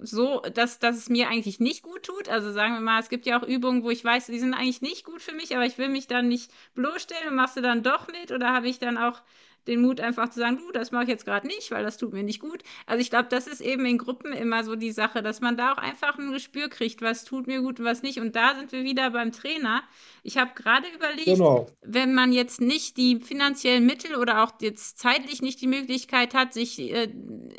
[0.00, 2.28] so, dass, dass es mir eigentlich nicht gut tut.
[2.28, 4.82] Also sagen wir mal, es gibt ja auch Übungen, wo ich weiß, die sind eigentlich
[4.82, 7.82] nicht gut für mich, aber ich will mich dann nicht bloßstellen und machst du dann
[7.82, 9.22] doch mit oder habe ich dann auch
[9.66, 12.12] den Mut einfach zu sagen, du, das mache ich jetzt gerade nicht, weil das tut
[12.12, 12.62] mir nicht gut.
[12.86, 15.72] Also ich glaube, das ist eben in Gruppen immer so die Sache, dass man da
[15.72, 18.18] auch einfach ein Gespür kriegt, was tut mir gut und was nicht.
[18.20, 19.82] Und da sind wir wieder beim Trainer.
[20.22, 21.66] Ich habe gerade überlegt, Genau.
[21.82, 26.52] wenn man jetzt nicht die finanziellen Mittel oder auch jetzt zeitlich nicht die Möglichkeit hat,
[26.54, 27.08] sich äh,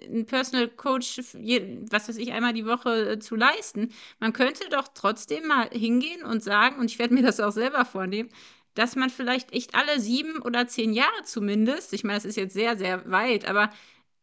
[0.06, 3.90] einen Personal Coach, was weiß ich, einmal die Woche äh, zu leisten,
[4.20, 7.86] man könnte doch trotzdem mal hingehen und sagen, und ich werde mir das auch selber
[7.86, 8.30] vornehmen,
[8.78, 12.54] dass man vielleicht echt alle sieben oder zehn Jahre zumindest, ich meine, es ist jetzt
[12.54, 13.72] sehr, sehr weit, aber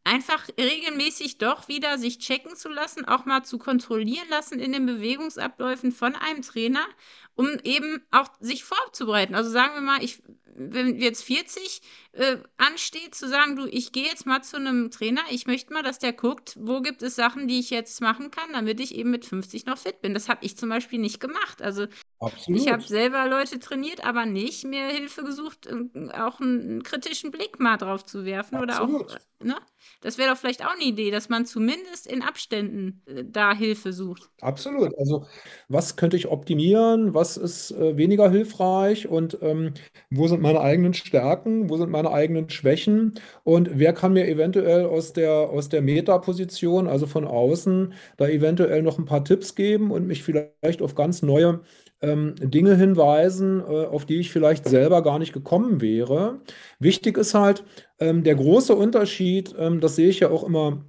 [0.05, 4.87] einfach regelmäßig doch wieder sich checken zu lassen, auch mal zu kontrollieren lassen in den
[4.87, 6.87] Bewegungsabläufen von einem Trainer,
[7.35, 9.35] um eben auch sich vorzubereiten.
[9.35, 10.23] Also sagen wir mal, ich,
[10.55, 11.83] wenn jetzt 40
[12.13, 15.83] äh, ansteht, zu sagen, du, ich gehe jetzt mal zu einem Trainer, ich möchte mal,
[15.83, 19.11] dass der guckt, wo gibt es Sachen, die ich jetzt machen kann, damit ich eben
[19.11, 20.15] mit 50 noch fit bin.
[20.15, 21.61] Das habe ich zum Beispiel nicht gemacht.
[21.61, 22.83] Also ich habe Absolut.
[22.89, 28.05] selber Leute trainiert, aber nicht mir Hilfe gesucht, äh, auch einen kritischen Blick mal drauf
[28.05, 29.21] zu werfen oder auch, Absolut.
[29.41, 29.57] äh, ne?
[30.01, 33.93] Das wäre doch vielleicht auch eine Idee, dass man zumindest in Abständen äh, da Hilfe
[33.93, 34.31] sucht.
[34.41, 34.97] Absolut.
[34.99, 35.27] Also,
[35.69, 37.15] was könnte ich optimieren?
[37.15, 39.09] Was ist äh, weniger hilfreich?
[39.09, 39.75] Und ähm,
[40.11, 41.69] wo sind meine eigenen Stärken?
[41.71, 43.15] Wo sind meine eigenen Schwächen?
[43.43, 48.83] Und wer kann mir eventuell aus der, aus der Metaposition, also von außen, da eventuell
[48.83, 51.61] noch ein paar Tipps geben und mich vielleicht auf ganz neue
[52.03, 56.41] ähm, Dinge hinweisen, äh, auf die ich vielleicht selber gar nicht gekommen wäre?
[56.79, 57.65] Wichtig ist halt,
[57.99, 60.85] ähm, der große Unterschied, ähm, das sehe ich ja auch immer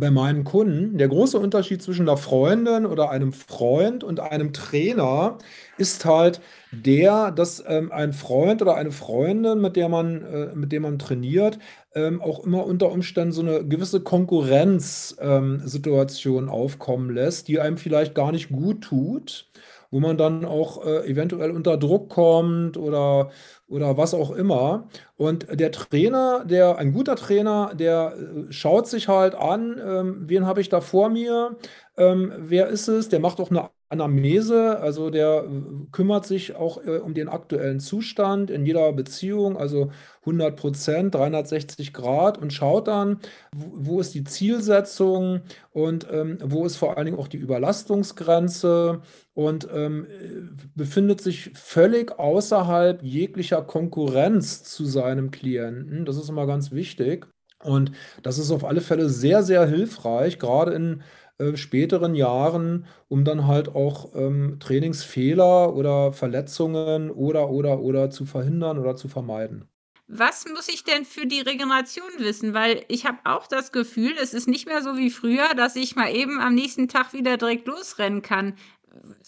[0.00, 5.36] bei meinen Kunden, der große Unterschied zwischen einer Freundin oder einem Freund und einem Trainer
[5.76, 6.40] ist halt
[6.70, 10.98] der, dass ähm, ein Freund oder eine Freundin, mit der man, äh, mit dem man
[10.98, 11.58] trainiert,
[11.94, 18.14] ähm, auch immer unter Umständen so eine gewisse Konkurrenzsituation ähm, aufkommen lässt, die einem vielleicht
[18.14, 19.46] gar nicht gut tut
[19.92, 23.30] wo man dann auch äh, eventuell unter Druck kommt oder,
[23.68, 24.88] oder was auch immer.
[25.16, 30.46] Und der Trainer, der, ein guter Trainer, der äh, schaut sich halt an, ähm, wen
[30.46, 31.56] habe ich da vor mir,
[31.96, 36.84] ähm, wer ist es, der macht auch eine Anamnese, also der äh, kümmert sich auch
[36.84, 39.90] äh, um den aktuellen Zustand in jeder Beziehung, also
[40.20, 43.20] 100 Prozent, 360 Grad und schaut dann,
[43.54, 49.02] wo, wo ist die Zielsetzung und ähm, wo ist vor allen Dingen auch die Überlastungsgrenze
[49.34, 50.42] und ähm, äh,
[50.74, 56.04] befindet sich völlig außerhalb jeglicher Konkurrenz zu seinem Klienten.
[56.06, 57.26] Das ist immer ganz wichtig.
[57.62, 61.02] Und das ist auf alle Fälle sehr, sehr hilfreich, gerade in
[61.42, 68.24] äh, späteren Jahren, um dann halt auch ähm, Trainingsfehler oder Verletzungen oder, oder, oder zu
[68.26, 69.68] verhindern oder zu vermeiden.
[70.08, 72.52] Was muss ich denn für die Regeneration wissen?
[72.54, 75.96] Weil ich habe auch das Gefühl, es ist nicht mehr so wie früher, dass ich
[75.96, 78.54] mal eben am nächsten Tag wieder direkt losrennen kann.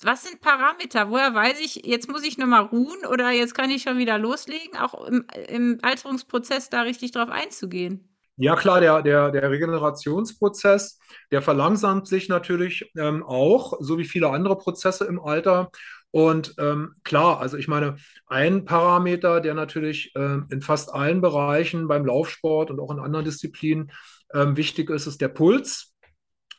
[0.03, 1.11] Was sind Parameter?
[1.11, 4.77] Woher weiß ich, jetzt muss ich nochmal ruhen oder jetzt kann ich schon wieder loslegen,
[4.77, 8.14] auch im, im Alterungsprozess da richtig drauf einzugehen?
[8.37, 10.99] Ja, klar, der, der, der Regenerationsprozess,
[11.31, 15.71] der verlangsamt sich natürlich ähm, auch, so wie viele andere Prozesse im Alter.
[16.11, 21.87] Und ähm, klar, also ich meine, ein Parameter, der natürlich ähm, in fast allen Bereichen
[21.87, 23.93] beim Laufsport und auch in anderen Disziplinen
[24.33, 25.93] ähm, wichtig ist, ist der Puls.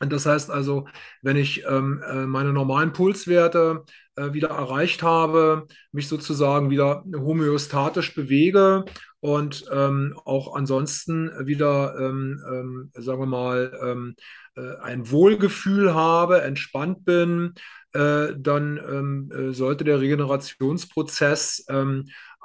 [0.00, 0.86] Und das heißt also,
[1.22, 3.84] wenn ich ähm, äh, meine normalen Pulswerte
[4.16, 8.84] äh, wieder erreicht habe, mich sozusagen wieder homöostatisch bewege
[9.26, 14.14] und ähm, auch ansonsten wieder, ähm, ähm sagen wir mal, ähm,
[14.54, 17.54] äh, ein Wohlgefühl habe, entspannt bin,
[17.92, 22.04] äh, dann ähm, äh, sollte der Regenerationsprozess äh,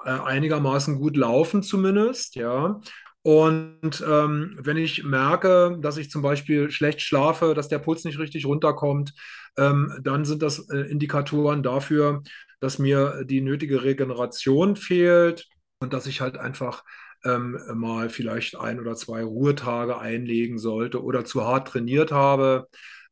[0.09, 2.81] einigermaßen gut laufen zumindest, ja.
[3.21, 8.17] Und ähm, wenn ich merke, dass ich zum Beispiel schlecht schlafe, dass der Puls nicht
[8.17, 9.13] richtig runterkommt,
[9.55, 12.23] ähm, dann sind das äh, Indikatoren dafür,
[12.59, 15.47] dass mir die nötige Regeneration fehlt
[15.81, 16.83] und dass ich halt einfach
[17.25, 22.67] ähm, mal vielleicht ein oder zwei Ruhetage einlegen sollte oder zu hart trainiert habe.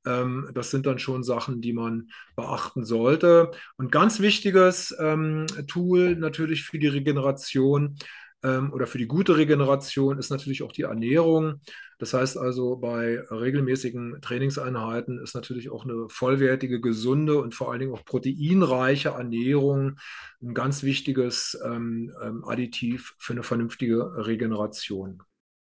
[0.05, 3.51] Ähm, das sind dann schon Sachen, die man beachten sollte.
[3.77, 7.97] Und ganz wichtiges ähm, Tool natürlich für die Regeneration
[8.43, 11.61] ähm, oder für die gute Regeneration ist natürlich auch die Ernährung.
[11.97, 17.81] Das heißt also, bei regelmäßigen Trainingseinheiten ist natürlich auch eine vollwertige, gesunde und vor allen
[17.81, 19.97] Dingen auch proteinreiche Ernährung
[20.41, 25.21] ein ganz wichtiges ähm, ähm Additiv für eine vernünftige Regeneration.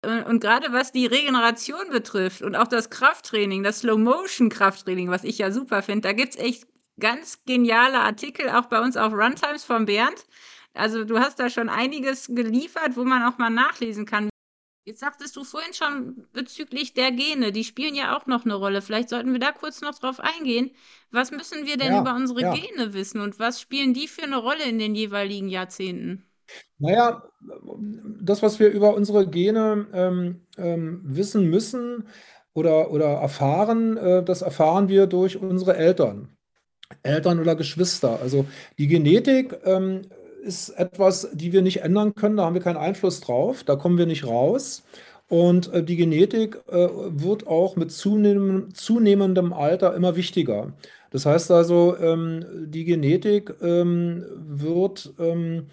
[0.04, 5.50] Und gerade was die Regeneration betrifft und auch das Krafttraining, das Slow-Motion-Krafttraining, was ich ja
[5.50, 6.66] super finde, da gibt es echt
[7.00, 10.26] ganz geniale Artikel, auch bei uns auf Runtimes von Bernd.
[10.74, 14.30] Also du hast da schon einiges geliefert, wo man auch mal nachlesen kann.
[14.86, 18.82] Jetzt sagtest du vorhin schon bezüglich der Gene, die spielen ja auch noch eine Rolle.
[18.82, 20.72] Vielleicht sollten wir da kurz noch drauf eingehen.
[21.12, 22.50] Was müssen wir denn Ja, über unsere ja.
[22.50, 26.26] Gene wissen und was spielen die für eine Rolle in den jeweiligen Jahrzehnten?
[26.80, 27.24] Naja,
[28.22, 32.08] das, was wir über unsere Gene ähm, ähm, wissen müssen
[32.54, 36.30] oder, oder erfahren, äh, das erfahren wir durch unsere Eltern.
[37.04, 38.20] Eltern oder Geschwister.
[38.22, 38.46] Also
[38.78, 40.04] die Genetik ähm,
[40.44, 43.98] ist etwas, die wir nicht ändern können, da haben wir keinen Einfluss drauf, da kommen
[43.98, 44.84] wir nicht raus.
[45.30, 50.74] Und äh, die Genetik äh, wird auch mit zunehmendem, Alter immer wichtiger.
[51.10, 55.68] Das heißt also, ähm, die Genetik ähm, wird ähm,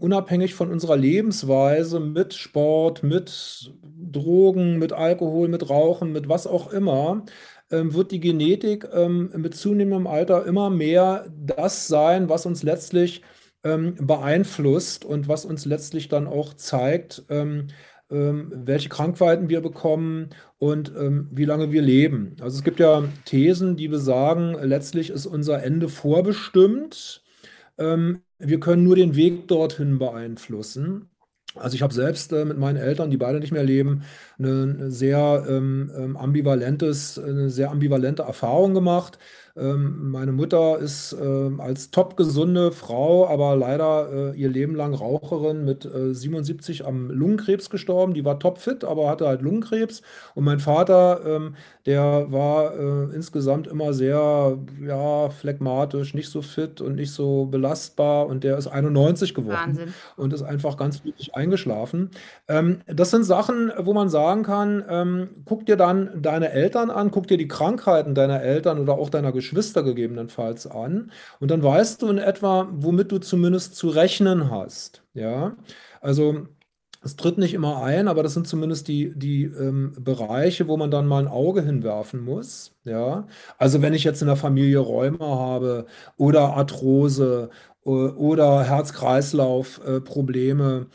[0.00, 3.72] unabhängig von unserer Lebensweise mit Sport, mit
[4.12, 7.24] Drogen, mit Alkohol, mit Rauchen, mit was auch immer,
[7.70, 8.86] wird die Genetik
[9.32, 13.22] mit zunehmendem Alter immer mehr das sein, was uns letztlich
[13.64, 17.68] ähm, beeinflusst und was uns letztlich dann auch zeigt, ähm,
[18.10, 22.36] ähm, welche Krankheiten wir bekommen und ähm, wie lange wir leben.
[22.40, 27.22] Also es gibt ja Thesen, die besagen, letztlich ist unser Ende vorbestimmt.
[27.76, 31.10] wir können nur den Weg dorthin beeinflussen.
[31.56, 34.02] Also ich habe selbst äh, mit meinen Eltern, die beide nicht mehr leben,
[34.38, 39.18] eine, eine sehr ähm, ähm ambivalentes, eine sehr ambivalente Erfahrung gemacht.
[39.56, 44.94] Ähm, meine Mutter ist äh, als top gesunde Frau, aber leider äh, ihr Leben lang
[44.94, 48.14] Raucherin mit äh, 77 am Lungenkrebs gestorben.
[48.14, 50.02] Die war topfit, aber hatte halt Lungenkrebs.
[50.34, 51.54] Und mein Vater, ähm,
[51.86, 58.26] der war äh, insgesamt immer sehr ja, phlegmatisch, nicht so fit und nicht so belastbar.
[58.26, 59.94] Und der ist 91 geworden Wahnsinn.
[60.16, 62.10] und ist einfach ganz glücklich eingeschlafen.
[62.48, 67.12] Ähm, das sind Sachen, wo man sagen kann, ähm, guck dir dann deine Eltern an,
[67.12, 71.10] guck dir die Krankheiten deiner Eltern oder auch deiner Geschwister gegebenenfalls an.
[71.40, 75.02] Und dann weißt du in etwa, womit du zumindest zu rechnen hast.
[75.14, 75.56] Ja,
[76.00, 76.46] also
[77.04, 80.90] es tritt nicht immer ein, aber das sind zumindest die, die ähm, Bereiche, wo man
[80.90, 82.72] dann mal ein Auge hinwerfen muss.
[82.84, 83.26] Ja,
[83.58, 85.86] also wenn ich jetzt in der Familie Rheuma habe
[86.16, 87.50] oder Arthrose
[87.84, 90.86] äh, oder Herz-Kreislauf-Probleme,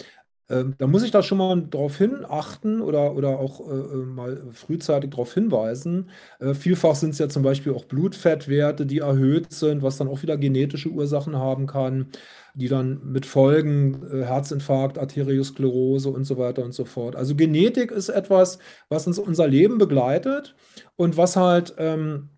[0.50, 3.95] ähm, da muss ich da schon mal darauf hin achten oder, oder auch äh, äh
[4.06, 6.10] mal frühzeitig darauf hinweisen.
[6.39, 10.24] Äh, vielfach sind es ja zum Beispiel auch Blutfettwerte, die erhöht sind, was dann auch
[10.24, 12.08] wieder genetische Ursachen haben kann,
[12.56, 17.16] die dann mit Folgen, äh, Herzinfarkt, Arteriosklerose und so weiter und so fort.
[17.16, 18.58] Also Genetik ist etwas,
[18.89, 20.56] was uns unser Leben begleitet
[20.95, 22.30] und was halt ähm,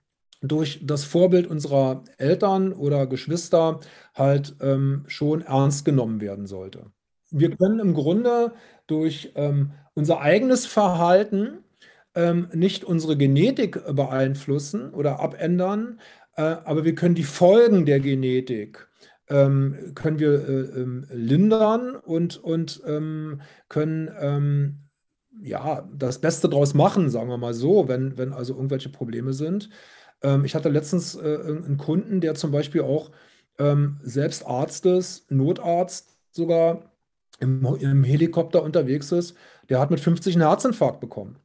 [0.41, 3.79] durch das Vorbild unserer Eltern oder Geschwister
[4.15, 6.91] halt ähm, schon ernst genommen werden sollte
[7.31, 8.53] wir können im Grunde
[8.87, 11.63] durch ähm, unser eigenes Verhalten
[12.15, 15.99] ähm, nicht unsere Genetik beeinflussen oder abändern,
[16.35, 18.87] äh, aber wir können die Folgen der Genetik
[19.31, 24.79] ähm, können wir äh, ähm, lindern und, und ähm, können ähm,
[25.41, 29.69] ja, das Beste daraus machen, sagen wir mal so, wenn, wenn also irgendwelche Probleme sind.
[30.43, 33.09] ich hatte letztens äh, einen Kunden, der zum Beispiel auch
[34.01, 36.90] selbst Arzt ist, Notarzt sogar,
[37.41, 39.35] im, im Helikopter unterwegs ist,
[39.69, 41.37] der hat mit 50 einen Herzinfarkt bekommen.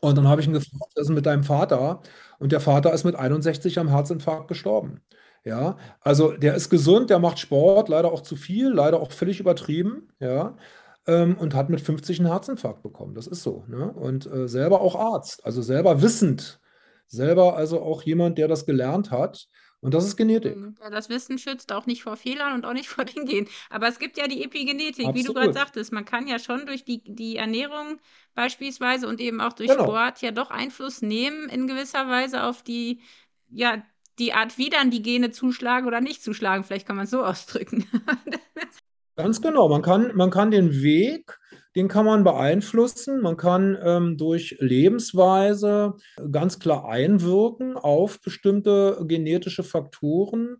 [0.00, 2.00] Und dann habe ich ihn gefragt, was ist mit deinem Vater?
[2.38, 5.02] Und der Vater ist mit 61 am Herzinfarkt gestorben.
[5.44, 9.40] Ja, also der ist gesund, der macht Sport, leider auch zu viel, leider auch völlig
[9.40, 10.56] übertrieben, ja,
[11.06, 13.14] ähm, und hat mit 50 einen Herzinfarkt bekommen.
[13.14, 13.64] Das ist so.
[13.68, 13.90] Ne?
[13.92, 16.60] Und äh, selber auch Arzt, also selber wissend,
[17.06, 19.48] selber also auch jemand, der das gelernt hat.
[19.80, 20.56] Und das ist Genetik.
[20.56, 20.74] Mhm.
[20.80, 23.48] Ja, das Wissen schützt auch nicht vor Fehlern und auch nicht vor den Genen.
[23.70, 25.54] Aber es gibt ja die Epigenetik, wie du gerade Absolut.
[25.54, 25.92] sagtest.
[25.92, 27.98] Man kann ja schon durch die, die Ernährung
[28.34, 29.84] beispielsweise und eben auch durch Genau.
[29.84, 33.00] Sport ja doch Einfluss nehmen in gewisser Weise auf die,
[33.50, 33.82] ja,
[34.18, 36.64] die Art, wie dann die Gene zuschlagen oder nicht zuschlagen.
[36.64, 37.86] Vielleicht kann man es so ausdrücken.
[39.16, 39.68] Ganz genau.
[39.68, 41.38] Man kann, man kann den Weg,
[41.76, 43.20] den kann man beeinflussen.
[43.20, 45.94] Man kann ähm, durch Lebensweise
[46.30, 50.56] ganz klar einwirken auf bestimmte genetische Faktoren.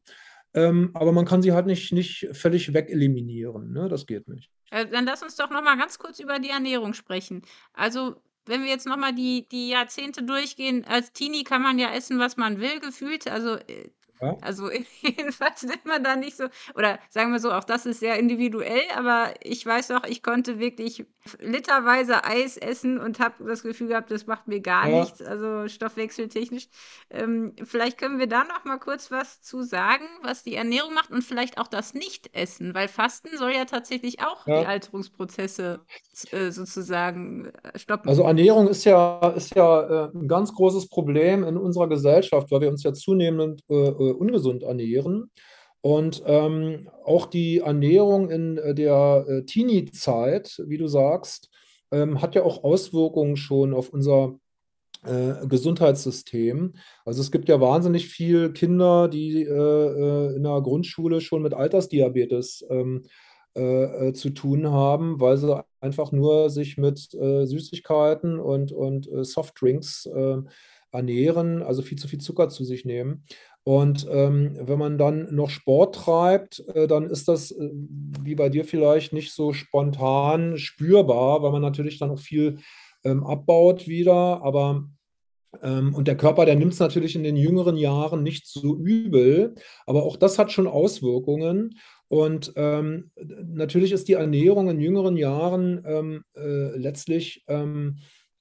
[0.55, 3.73] Ähm, aber man kann sie halt nicht, nicht völlig wegeliminieren.
[3.73, 3.89] Ne?
[3.89, 4.51] Das geht nicht.
[4.71, 7.43] Äh, Dann lass uns doch noch mal ganz kurz über die Ernährung sprechen.
[7.73, 11.93] Also, wenn wir jetzt noch mal die, die Jahrzehnte durchgehen, als Teenie kann man ja
[11.93, 13.29] essen, was man will, gefühlt.
[13.31, 13.91] Also, äh,
[14.21, 14.37] Ja?
[14.41, 14.71] also
[15.03, 16.45] jedenfalls nimmt man da nicht so,
[16.75, 20.59] oder sagen wir so, auch das ist sehr individuell, aber ich weiß doch, ich konnte
[20.59, 21.05] wirklich
[21.39, 25.01] literweise Eis essen und habe das Gefühl gehabt, das macht mir gar Ja.
[25.01, 26.69] nichts, also stoffwechseltechnisch.
[27.11, 31.11] Ähm, vielleicht können wir da noch mal kurz was zu sagen, was die Ernährung macht
[31.11, 34.63] und vielleicht auch das Nichtessen, weil Fasten soll ja tatsächlich auch die Ja.
[34.65, 35.81] Alterungsprozesse
[36.31, 38.09] äh, sozusagen äh, stoppen.
[38.09, 42.61] Also Ernährung ist ja, ist ja äh, ein ganz großes Problem in unserer Gesellschaft, weil
[42.63, 45.31] wir uns ja zunehmend äh, äh, ungesund ernähren.
[45.83, 51.51] Und ähm, auch die Ernährung in äh, der äh, Teenie-Zeit, wie du sagst,
[51.91, 54.39] ähm, hat ja auch Auswirkungen schon auf unser
[55.05, 56.75] äh, Gesundheitssystem.
[57.07, 61.55] Also es gibt ja wahnsinnig viele Kinder, die äh, äh, in der Grundschule schon mit
[61.55, 63.05] Altersdiabetes ähm,
[63.57, 70.07] äh, äh, zu tun haben, weil sie einfach nur sich mit Süßigkeiten und, und Softdrinks
[70.07, 70.37] äh,
[70.93, 73.25] ernähren, also viel zu viel Zucker zu sich nehmen.
[73.65, 77.71] Und ähm, wenn man dann noch Sport treibt, äh, dann ist das äh,
[78.23, 82.59] wie bei dir vielleicht nicht so spontan spürbar, weil man natürlich dann auch viel
[83.05, 84.43] ähm, abbaut wieder.
[84.43, 84.89] Aber
[85.63, 89.55] ähm, und der Körper, der nimmt es natürlich in den jüngeren Jahren nicht so übel,
[89.87, 91.79] aber auch das hat schon Auswirkungen.
[92.09, 97.45] Und ähm, natürlich ist die Ernährung in jüngeren Jahren ähm, äh, letztlich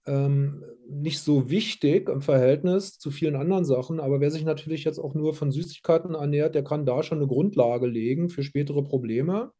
[0.09, 3.99] ähm, nicht so wichtig im Verhältnis zu vielen anderen Sachen.
[3.99, 7.27] Aber wer sich natürlich jetzt auch nur von Süßigkeiten ernährt, der kann da schon eine
[7.27, 9.51] Grundlage legen für spätere Probleme.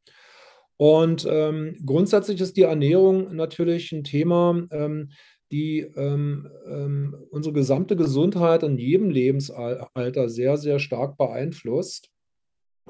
[0.78, 5.12] Und ähm, grundsätzlich ist die Ernährung natürlich ein Thema, ähm,
[5.52, 12.10] die ähm, ähm, unsere gesamte Gesundheit in jedem Lebensalter sehr, sehr stark beeinflusst.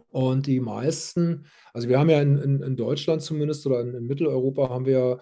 [0.10, 4.08] Und die meisten, also wir haben ja in, in, in Deutschland zumindest oder in, in,
[4.08, 5.20] Mitteleuropa haben wir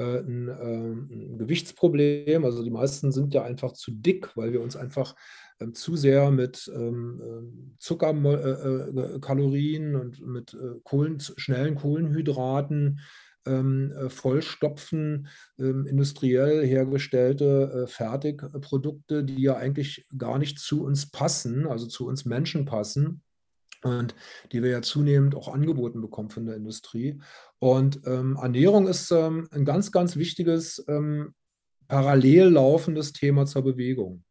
[0.00, 2.44] ein, äh, ein, Gewichtsproblem.
[2.44, 5.16] Also die meisten sind ja einfach zu dick, weil wir uns einfach
[5.58, 13.00] äh, zu sehr mit ähm, ähm Zuckerkalorien äh, äh, und mit äh, Kohlen, schnellen Kohlenhydraten
[13.46, 15.28] ähm, vollstopfen,
[15.58, 22.26] ähm, industriell hergestellte Fertigprodukte, die ja eigentlich gar nicht zu uns passen, also zu uns
[22.26, 23.22] Menschen passen
[23.82, 24.14] und
[24.52, 27.20] die wir ja zunehmend auch angeboten bekommen von der Industrie.
[27.58, 31.34] Und ähm, Ernährung ist ähm, ein ganz, ganz wichtiges, ähm,
[31.88, 34.24] parallel laufendes Thema zur Bewegung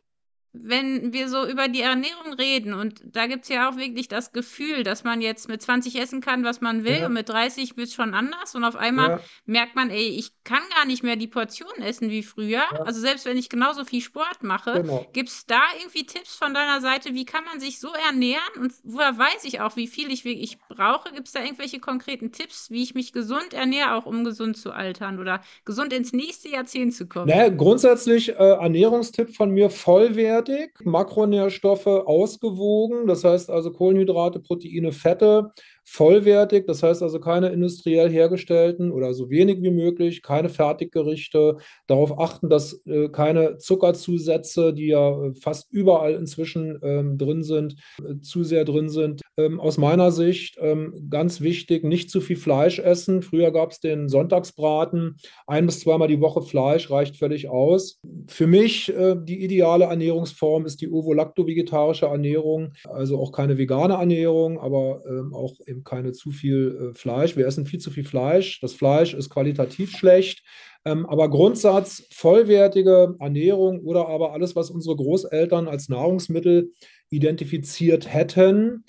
[0.51, 4.31] wenn wir so über die Ernährung reden, und da gibt es ja auch wirklich das
[4.31, 7.05] Gefühl, dass man jetzt mit 20 essen kann, was man will, ja.
[7.05, 8.55] und mit 30 wird es schon anders.
[8.55, 9.19] Und auf einmal ja.
[9.45, 12.63] merkt man, ey, ich kann gar nicht mehr die Portion essen wie früher.
[12.71, 12.81] Ja.
[12.83, 15.05] Also selbst wenn ich genauso viel Sport mache, genau.
[15.13, 18.41] gibt es da irgendwie Tipps von deiner Seite, wie kann man sich so ernähren?
[18.59, 21.13] Und woher weiß ich auch, wie viel ich wirklich brauche?
[21.13, 24.71] Gibt es da irgendwelche konkreten Tipps, wie ich mich gesund ernähre, auch um gesund zu
[24.71, 27.27] altern oder gesund ins nächste Jahrzehnt zu kommen?
[27.27, 34.91] Naja, grundsätzlich äh, Ernährungstipp von mir vollwertig vollwertig, Makronährstoffe ausgewogen, das heißt also Kohlenhydrate, Proteine,
[34.91, 35.51] Fette,
[35.91, 42.19] vollwertig, das heißt also keine industriell hergestellten oder so wenig wie möglich, keine Fertiggerichte, darauf
[42.19, 48.19] achten, dass äh, keine Zuckerzusätze, die ja äh, fast überall inzwischen ähm, drin sind, äh,
[48.21, 49.21] zu sehr drin sind.
[49.35, 53.23] Ähm, aus meiner Sicht ähm, ganz wichtig, nicht zu viel Fleisch essen.
[53.23, 55.15] Früher gab es den Sonntagsbraten,
[55.47, 57.99] ein bis zweimal die Woche Fleisch reicht völlig aus.
[58.27, 64.59] Für mich äh, die ideale Ernährungsform ist die ovo-lacto-vegetarische Ernährung, also auch keine vegane Ernährung,
[64.59, 67.35] aber ähm, auch im keine zu viel äh, Fleisch.
[67.35, 68.59] Wir essen viel zu viel Fleisch.
[68.61, 70.43] Das Fleisch ist qualitativ schlecht.
[70.85, 76.71] Ähm, aber Grundsatz, vollwertige Ernährung oder aber alles, was unsere Großeltern als Nahrungsmittel
[77.09, 78.83] identifiziert hätten,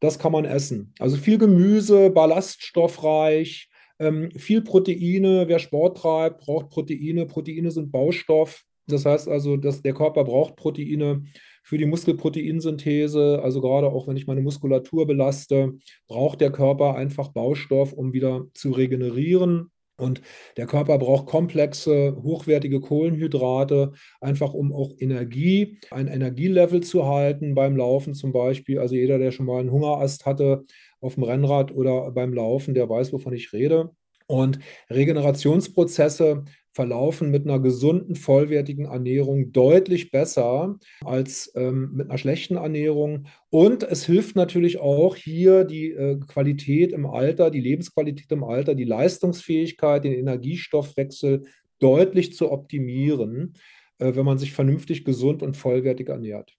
[0.00, 0.92] das kann man essen.
[0.98, 3.68] Also viel Gemüse, ballaststoffreich,
[3.98, 5.44] ähm, viel Proteine.
[5.48, 7.26] Wer Sport treibt, braucht Proteine.
[7.26, 8.64] Proteine sind Baustoff.
[8.86, 11.24] Das heißt also, dass der Körper braucht Proteine
[11.64, 15.72] für die Muskelproteinsynthese, also gerade auch wenn ich meine Muskulatur belaste,
[16.06, 19.70] braucht der Körper einfach Baustoff, um wieder zu regenerieren.
[19.96, 20.20] Und
[20.56, 27.76] der Körper braucht komplexe, hochwertige Kohlenhydrate, einfach um auch Energie, ein Energielevel zu halten beim
[27.76, 28.78] Laufen zum Beispiel.
[28.80, 30.64] Also jeder, der schon mal einen Hungerast hatte
[31.00, 33.90] auf dem Rennrad oder beim Laufen, der weiß, wovon ich rede.
[34.26, 34.58] Und
[34.90, 36.44] Regenerationsprozesse
[36.74, 43.26] verlaufen mit einer gesunden, vollwertigen Ernährung deutlich besser als ähm, mit einer schlechten Ernährung.
[43.48, 48.74] Und es hilft natürlich auch hier die äh, Qualität im Alter, die Lebensqualität im Alter,
[48.74, 51.44] die Leistungsfähigkeit, den Energiestoffwechsel
[51.78, 53.54] deutlich zu optimieren,
[53.98, 56.56] äh, wenn man sich vernünftig gesund und vollwertig ernährt.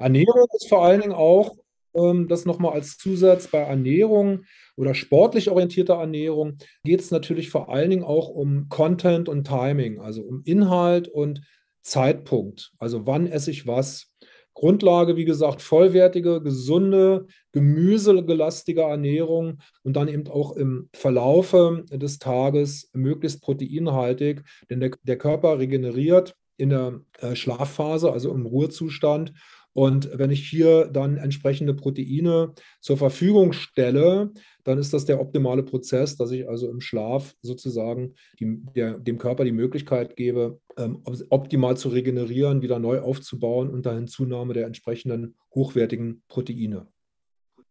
[0.00, 1.56] Ernährung ist vor allen Dingen auch
[1.94, 4.44] ähm, das nochmal als Zusatz bei Ernährung
[4.80, 10.00] oder sportlich orientierter Ernährung geht es natürlich vor allen Dingen auch um Content und Timing,
[10.00, 11.42] also um Inhalt und
[11.82, 12.72] Zeitpunkt.
[12.78, 14.06] Also wann esse ich was?
[14.54, 22.88] Grundlage, wie gesagt, vollwertige, gesunde, gemüsegelastige Ernährung und dann eben auch im Verlaufe des Tages
[22.94, 29.32] möglichst proteinhaltig, denn der, der Körper regeneriert in der äh, Schlafphase, also im Ruhezustand
[29.80, 32.52] und wenn ich hier dann entsprechende Proteine
[32.82, 34.30] zur Verfügung stelle,
[34.62, 39.16] dann ist das der optimale Prozess, dass ich also im Schlaf sozusagen die, der, dem
[39.16, 45.34] Körper die Möglichkeit gebe, ähm, optimal zu regenerieren, wieder neu aufzubauen unter Hinzunahme der entsprechenden
[45.54, 46.86] hochwertigen Proteine.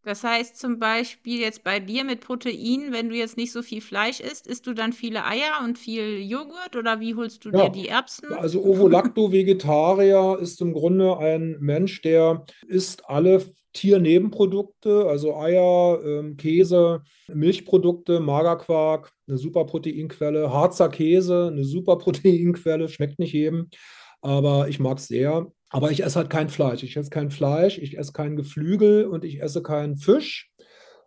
[0.03, 3.81] Das heißt zum Beispiel jetzt bei dir mit Protein, wenn du jetzt nicht so viel
[3.81, 7.69] Fleisch isst, isst du dann viele Eier und viel Joghurt oder wie holst du dir
[7.69, 8.27] Ja, die Erbsen?
[8.29, 13.43] also Ovo-Lacto-Vegetarier ist im Grunde ein Mensch, der isst alle
[13.73, 22.87] Tiernebenprodukte, also Eier, ähm, Käse, Milchprodukte, Magerquark, eine super Proteinquelle, Harzer Käse, eine super Proteinquelle,
[22.89, 23.69] schmeckt nicht jedem,
[24.21, 25.51] aber ich mag es sehr.
[25.69, 26.83] Aber ich esse halt kein Fleisch.
[26.83, 30.51] Ich esse kein Fleisch, ich esse kein Geflügel und ich esse keinen Fisch.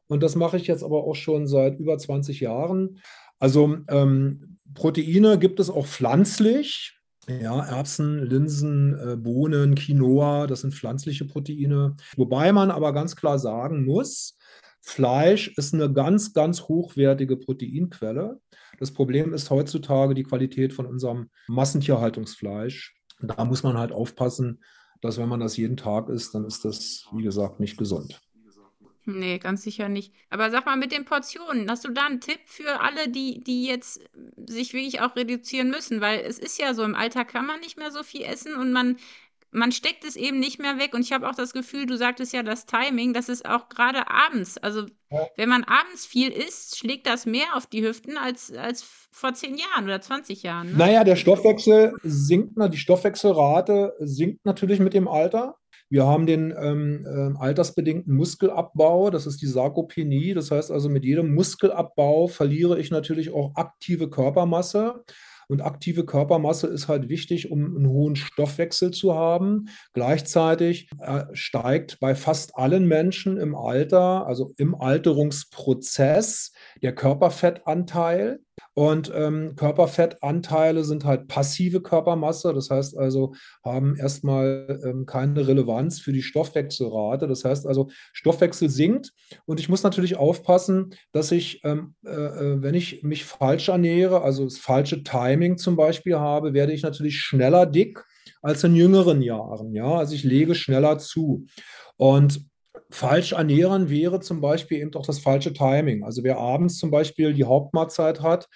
[0.07, 3.01] Und das mache ich jetzt aber auch schon seit über 20 Jahren.
[3.39, 6.99] Also ähm, Proteine gibt es auch pflanzlich.
[7.29, 11.97] Ja, Erbsen, Linsen, äh, Bohnen, Quinoa, das sind pflanzliche Proteine.
[12.17, 14.37] Wobei man aber ganz klar sagen muss,
[14.81, 18.41] Fleisch ist eine ganz, ganz hochwertige Proteinquelle.
[18.81, 22.97] Das Problem ist heutzutage die Qualität von unserem Massentierhaltungsfleisch.
[23.23, 24.63] Da muss man halt aufpassen,
[25.01, 28.21] dass wenn man das jeden Tag isst, dann ist das, wie gesagt, nicht gesund.
[29.05, 30.13] Nee, ganz sicher nicht.
[30.31, 33.65] Aber sag mal, mit den Portionen, hast du da einen Tipp für alle, die, die
[33.67, 34.01] jetzt
[34.47, 36.01] sich wirklich auch reduzieren müssen?
[36.01, 38.73] Weil es ist ja so, im Alter kann man nicht mehr so viel essen und
[38.73, 38.97] man,
[39.53, 40.95] man steckt es eben nicht mehr weg.
[40.95, 44.11] Und ich habe auch das Gefühl, du sagtest ja das Timing, das ist auch gerade
[44.11, 44.59] abends.
[44.59, 45.29] Also Ja.
[45.37, 49.57] wenn man abends viel isst, schlägt das mehr auf die Hüften als, als vor 10
[49.57, 50.79] Jahren oder 20 Jahren, ne?
[50.79, 55.57] Naja, der Stoffwechsel sinkt, die Stoffwechselrate sinkt natürlich mit dem Alter.
[55.91, 60.33] Wir haben den ähm, ähm, altersbedingten Muskelabbau, das ist die Sarkopenie.
[60.33, 65.05] Das heißt also, mit jedem Muskelabbau verliere ich natürlich auch aktive Körpermasse.
[65.49, 69.67] Und aktive Körpermasse ist halt wichtig, um einen hohen Stoffwechsel zu haben.
[69.93, 78.41] Gleichzeitig äh, steigt bei fast allen Menschen im Alter, also im Alterungsprozess, der Körperfettanteil.
[78.75, 86.01] Und ähm, Körperfettanteile sind halt passive Körpermasse, das heißt also, haben erstmal ähm, keine Relevanz
[86.01, 87.29] für die Stoffwechselrate.
[87.29, 89.13] Das heißt also, Stoffwechsel sinkt
[89.45, 94.23] und ich muss natürlich aufpassen, dass ich, ähm, äh, äh, wenn ich mich falsch ernähre,
[94.23, 98.05] also das falsche Timing zum Beispiel habe, werde ich natürlich schneller dick
[98.41, 99.73] als in jüngeren Jahren.
[99.75, 101.47] Ja, also ich lege schneller zu.
[101.97, 102.45] Und
[102.91, 106.05] falsch ernähren wäre zum Beispiel eben auch das falsche Timing.
[106.05, 108.49] Also wer abends zum Beispiel die Hauptmahlzeit hat,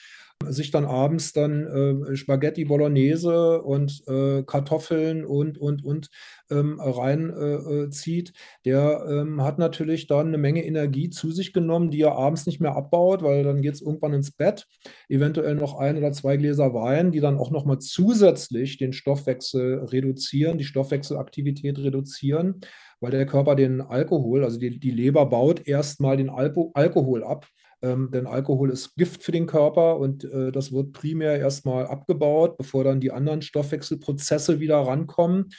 [0.45, 6.11] sich dann abends dann äh, Spaghetti Bolognese und äh, Kartoffeln und, und, und
[6.51, 8.33] ähm, reinzieht,
[8.64, 12.61] der ähm, hat natürlich dann eine Menge Energie zu sich genommen, die er abends nicht
[12.61, 14.67] mehr abbaut, weil dann geht es irgendwann ins Bett.
[15.09, 20.59] Eventuell noch ein oder zwei Gläser Wein, die dann auch nochmal zusätzlich den Stoffwechsel reduzieren,
[20.59, 22.61] die Stoffwechselaktivität reduzieren,
[23.01, 27.47] weil der Körper den Alkohol, also die, die Leber baut erstmal den Alpo Alkohol ab.
[27.82, 32.57] Ähm, denn Alkohol ist Gift für den Körper und äh, das wird primär erstmal abgebaut,
[32.57, 35.51] bevor dann die anderen Stoffwechselprozesse wieder rankommen.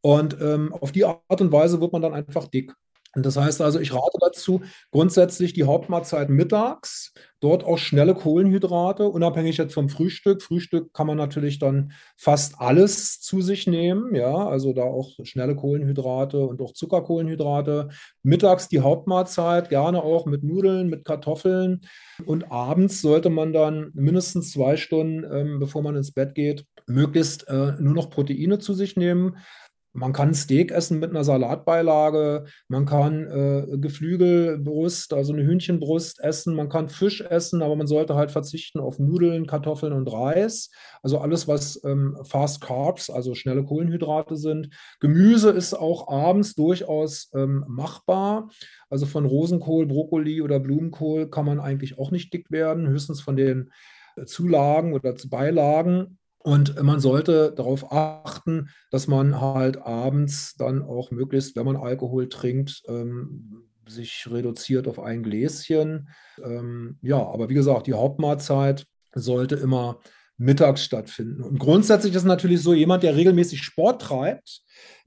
[0.00, 2.72] Und ähm, auf die Art und Weise wird man dann einfach dick.
[3.16, 4.60] Und das heißt also, ich rate dazu,
[4.92, 10.42] grundsätzlich die Hauptmahlzeit mittags, dort auch schnelle Kohlenhydrate, unabhängig jetzt vom Frühstück.
[10.42, 15.56] Frühstück kann man natürlich dann fast alles zu sich nehmen, ja, also da auch schnelle
[15.56, 17.88] Kohlenhydrate und auch Zuckerkohlenhydrate.
[18.22, 21.80] Mittags die Hauptmahlzeit, gerne auch mit Nudeln, mit Kartoffeln.
[22.26, 27.48] Und abends sollte man dann mindestens zwei Stunden, ähm, bevor man ins Bett geht, möglichst
[27.48, 29.38] äh, nur noch Proteine zu sich nehmen.
[29.96, 36.54] Man kann Steak essen mit einer Salatbeilage, man kann äh, Geflügelbrust, also eine Hühnchenbrust essen,
[36.54, 40.70] man kann Fisch essen, aber man sollte halt verzichten auf Nudeln, Kartoffeln und Reis.
[41.02, 44.68] Also alles, was ähm, Fast Carbs, also schnelle Kohlenhydrate sind.
[45.00, 48.50] Gemüse ist auch abends durchaus ähm, machbar.
[48.90, 53.36] Also von Rosenkohl, Brokkoli oder Blumenkohl kann man eigentlich auch nicht dick werden, höchstens von
[53.36, 53.70] den
[54.16, 56.18] äh, Zulagen oder Beilagen.
[56.46, 62.28] Und man sollte darauf achten, dass man halt abends dann auch möglichst, wenn man Alkohol
[62.28, 66.08] trinkt, ähm, sich reduziert auf ein Gläschen.
[66.40, 69.98] Ähm, ja, aber wie gesagt, die Hauptmahlzeit sollte immer
[70.36, 71.42] mittags stattfinden.
[71.42, 74.62] Und grundsätzlich ist natürlich so, jemand, der regelmäßig Sport treibt,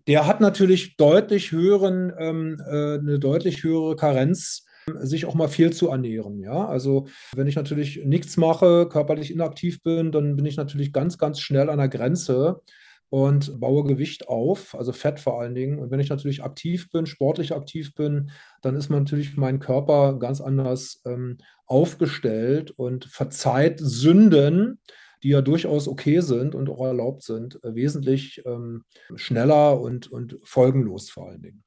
[0.07, 4.65] der hat natürlich deutlich höheren, ähm, äh, eine deutlich höhere Karenz
[5.05, 6.39] sich auch mal viel zu ernähren.
[6.39, 11.17] Ja, also wenn ich natürlich nichts mache, körperlich inaktiv bin, dann bin ich natürlich ganz,
[11.17, 12.61] ganz schnell an der Grenze
[13.09, 15.79] und baue Gewicht auf, also Fett vor allen Dingen.
[15.79, 18.31] Und wenn ich natürlich aktiv bin, sportlich aktiv bin,
[18.61, 24.79] dann ist man natürlich mein Körper ganz anders ähm, aufgestellt und verzeiht Sünden,
[25.23, 28.83] die ja durchaus okay sind und auch erlaubt sind, äh, wesentlich ähm,
[29.15, 31.63] schneller und, und folgenlos vor allen Dingen.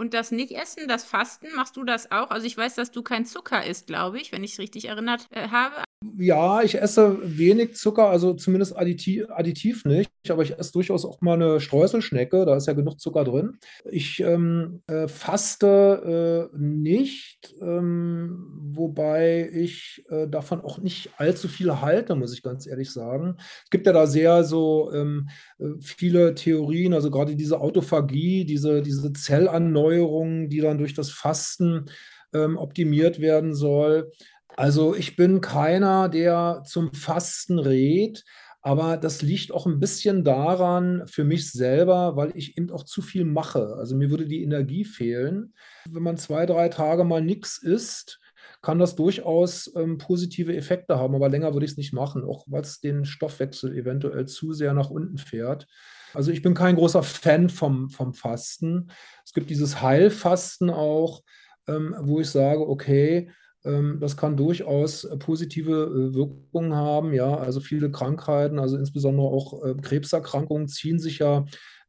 [0.00, 2.30] Und das Nicht-Essen, das Fasten, machst du das auch?
[2.30, 5.28] Also ich weiß, dass du kein Zucker isst, glaube ich, wenn ich es richtig erinnert
[5.30, 5.84] äh, habe.
[6.16, 11.20] Ja, ich esse wenig Zucker, also zumindest additiv, additiv nicht, aber ich esse durchaus auch
[11.20, 13.58] mal eine Streuselschnecke, da ist ja genug Zucker drin.
[13.84, 21.82] Ich ähm, äh, faste äh, nicht, ähm, wobei ich äh, davon auch nicht allzu viel
[21.82, 23.36] halte, muss ich ganz ehrlich sagen.
[23.64, 25.28] Es gibt ja da sehr so ähm,
[25.58, 31.90] äh, viele Theorien, also gerade diese Autophagie, diese, diese Zellanneuerung, die dann durch das Fasten
[32.32, 34.10] ähm, optimiert werden soll.
[34.56, 38.24] Also ich bin keiner, der zum Fasten rät,
[38.62, 43.00] aber das liegt auch ein bisschen daran für mich selber, weil ich eben auch zu
[43.00, 43.76] viel mache.
[43.78, 45.54] Also mir würde die Energie fehlen.
[45.88, 48.20] Wenn man zwei, drei Tage mal nichts isst,
[48.62, 52.44] kann das durchaus ähm, positive Effekte haben, aber länger würde ich es nicht machen, auch
[52.46, 55.66] weil es den Stoffwechsel eventuell zu sehr nach unten fährt.
[56.12, 58.90] Also ich bin kein großer Fan vom, vom Fasten.
[59.24, 61.22] Es gibt dieses Heilfasten auch,
[61.68, 63.30] ähm, wo ich sage, okay,
[63.62, 67.12] das kann durchaus äh, positive äh, Wirkungen haben.
[67.12, 71.44] Ja, also viele Krankheiten, also insbesondere auch äh, Krebserkrankungen, ziehen sich ja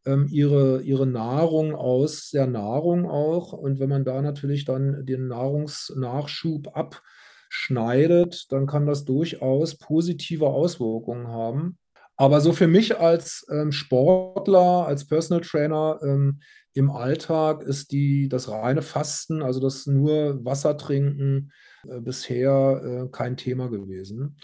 [0.06, 3.54] ähm, ihre, ihre Nahrung aus der Nahrung auch.
[3.54, 11.28] Und wenn man da natürlich dann den Nahrungsnachschub abschneidet, dann kann das durchaus positive Auswirkungen
[11.28, 11.78] haben.
[12.22, 16.40] Aber so für mich als ähm, Sportler, als Personal Trainer ähm,
[16.76, 21.52] im Alltag ist die, das reine Fasten, also das nur Wasser trinken,
[21.84, 24.38] äh, bisher äh, kein Thema gewesen.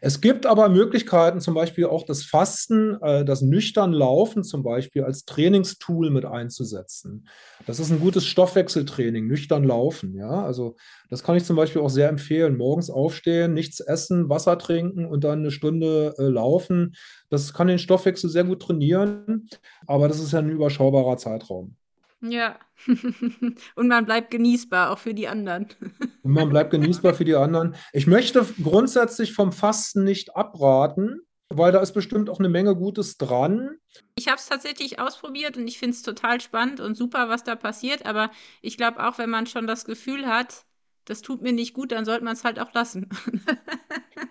[0.00, 5.04] Es gibt aber Möglichkeiten, zum Beispiel auch das Fasten, äh, das nüchtern Laufen zum Beispiel
[5.04, 7.28] als Trainingstool mit einzusetzen.
[7.66, 10.14] Das ist ein gutes Stoffwechseltraining, nüchtern Laufen.
[10.14, 10.76] Ja, also
[11.10, 12.56] das kann ich zum Beispiel auch sehr empfehlen.
[12.56, 16.94] Morgens aufstehen, nichts essen, Wasser trinken und dann eine Stunde laufen.
[17.30, 19.48] Das kann den Stoffwechsel sehr gut trainieren,
[19.86, 21.76] aber das ist ja ein überschaubarer Zeitraum.
[22.30, 22.58] Ja.
[22.86, 25.68] Und man bleibt genießbar, auch für die anderen.
[26.22, 27.74] Und man bleibt genießbar für die anderen.
[27.92, 33.16] Ich möchte grundsätzlich vom Fasten nicht abraten, weil da ist bestimmt auch eine Menge Gutes
[33.16, 33.76] dran.
[34.16, 37.56] Ich habe es tatsächlich ausprobiert und ich finde es total spannend und super, was da
[37.56, 38.06] passiert.
[38.06, 38.30] Aber
[38.62, 40.64] ich glaube auch, wenn man schon das Gefühl hat,
[41.04, 43.08] das tut mir nicht gut, dann sollte man es halt auch lassen.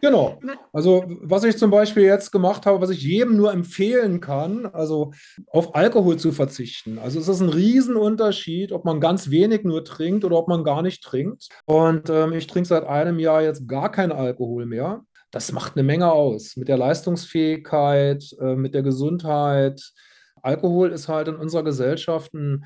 [0.04, 0.38] Genau.
[0.42, 0.58] Ne?
[0.74, 5.14] Also, was ich zum Beispiel jetzt gemacht habe, was ich jedem nur empfehlen kann, also
[5.48, 7.00] auf Alkohol zu verzichten.
[7.00, 10.82] Also, es ist ein Riesenunterschied, ob man ganz wenig nur trinkt oder ob man gar
[10.82, 11.48] nicht trinkt.
[11.66, 15.06] Und ähm, ich trinke seit einem Jahr jetzt gar keinen Alkohol mehr.
[15.32, 19.94] Das macht eine Menge aus mit der Leistungsfähigkeit, äh, mit der Gesundheit.
[20.42, 22.66] Alkohol ist halt in unserer Gesellschaft ein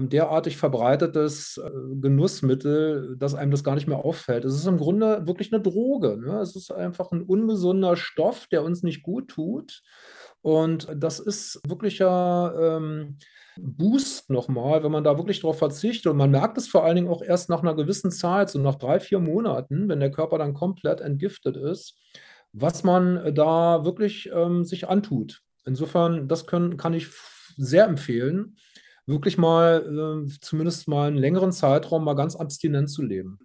[0.00, 4.44] derartig verbreitetes äh, Genussmittel, dass einem das gar nicht mehr auffällt.
[4.44, 6.18] Es ist im Grunde wirklich eine Droge.
[6.18, 6.38] Ne?
[6.40, 9.82] Es ist einfach ein ungesunder Stoff, der uns nicht gut tut.
[10.42, 13.18] Und das ist wirklicher ähm,
[13.58, 16.06] Boost nochmal, wenn man da wirklich darauf verzichtet.
[16.06, 18.76] Und man merkt es vor allen Dingen auch erst nach einer gewissen Zeit, so nach
[18.76, 21.98] drei, vier Monaten, wenn der Körper dann komplett entgiftet ist,
[22.52, 25.42] was man da wirklich ähm, sich antut.
[25.64, 27.08] Insofern, das können, kann ich
[27.56, 28.56] sehr empfehlen
[29.06, 33.38] wirklich mal, äh, zumindest mal einen längeren Zeitraum mal ganz abstinent zu leben.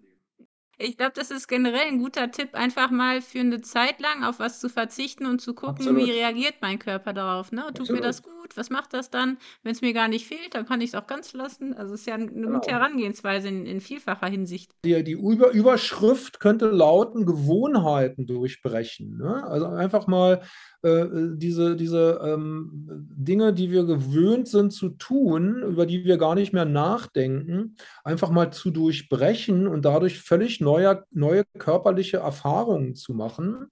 [0.78, 4.40] Ich glaube, das ist generell ein guter Tipp, einfach mal für eine Zeit lang auf
[4.40, 6.06] was zu verzichten und zu gucken, Absolut.
[6.06, 7.52] wie reagiert mein Körper darauf.
[7.52, 7.62] Ne?
[7.68, 8.02] Tut Absolut.
[8.02, 8.41] mir das gut?
[8.58, 9.38] Was macht das dann?
[9.64, 11.74] Wenn es mir gar nicht fehlt, dann kann ich es auch ganz lassen.
[11.74, 12.60] Also es ist ja eine genau.
[12.60, 14.72] gute Herangehensweise in, in, vielfacher Hinsicht.
[14.86, 19.18] Die, die Über Überschrift könnte lauten, Gewohnheiten durchbrechen.
[19.18, 19.44] Ne?
[19.44, 20.42] Also einfach mal
[20.84, 21.06] äh,
[21.36, 22.70] diese, diese ähm,
[23.16, 28.32] Dinge, die wir gewöhnt sind zu tun, über die wir gar nicht mehr nachdenken, einfach
[28.32, 33.70] mal zu durchbrechen und dadurch völlig neue, neue körperliche Erfahrungen zu machen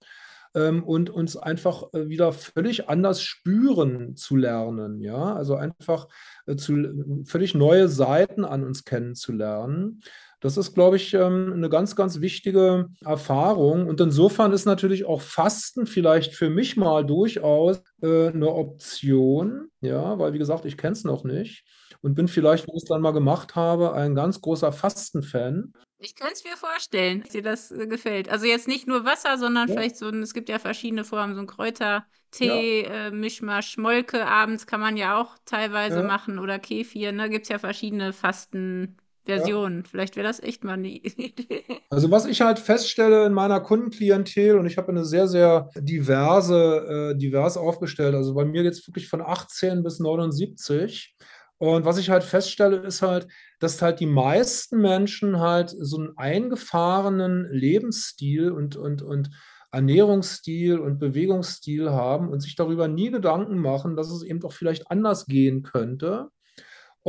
[0.55, 5.01] ähm, und uns einfach äh, wieder völlig anders spüren zu lernen.
[5.01, 6.07] Ja, also einfach
[6.45, 10.01] äh, zu, völlig neue Seiten an uns kennenzulernen.
[10.41, 13.87] Das ist, glaube ich, ähm, eine ganz, ganz wichtige Erfahrung.
[13.87, 19.69] Und insofern ist natürlich auch Fasten vielleicht für mich mal durchaus äh, eine Option.
[19.81, 21.65] Ja, weil, wie gesagt, ich kenne es noch nicht
[22.01, 25.73] und bin vielleicht, wenn ich es dann mal gemacht habe, ein ganz großer Fasten-Fan.
[26.01, 28.29] Ich könnte es mir vorstellen, dass dir das äh, gefällt.
[28.29, 29.73] Also jetzt nicht nur Wasser, sondern ja.
[29.73, 33.07] vielleicht so ein, es gibt ja verschiedene Formen, so ein Kräutertee, ja.
[33.07, 36.03] äh, Mischmasch, Molke abends kann man ja auch teilweise ja.
[36.03, 37.29] machen oder Kefir, ne?
[37.29, 38.95] Gibt es ja verschiedene Fasten.
[39.29, 39.83] Versionen.
[39.83, 39.89] Ja.
[39.89, 41.63] Vielleicht wäre das echt mal eine Idee.
[41.89, 47.13] Also was ich halt feststelle in meiner Kundenklientel und ich habe eine sehr, sehr diverse,
[47.13, 48.15] äh, divers aufgestellt.
[48.15, 51.15] Also bei mir es wirklich von 18 bis 79.
[51.57, 53.27] Und was ich halt feststelle, ist halt,
[53.59, 59.29] dass halt die meisten Menschen halt so einen eingefahrenen Lebensstil und, und, und
[59.71, 64.89] Ernährungsstil und Bewegungsstil haben und sich darüber nie Gedanken machen, dass es eben doch vielleicht
[64.89, 66.29] anders gehen könnte.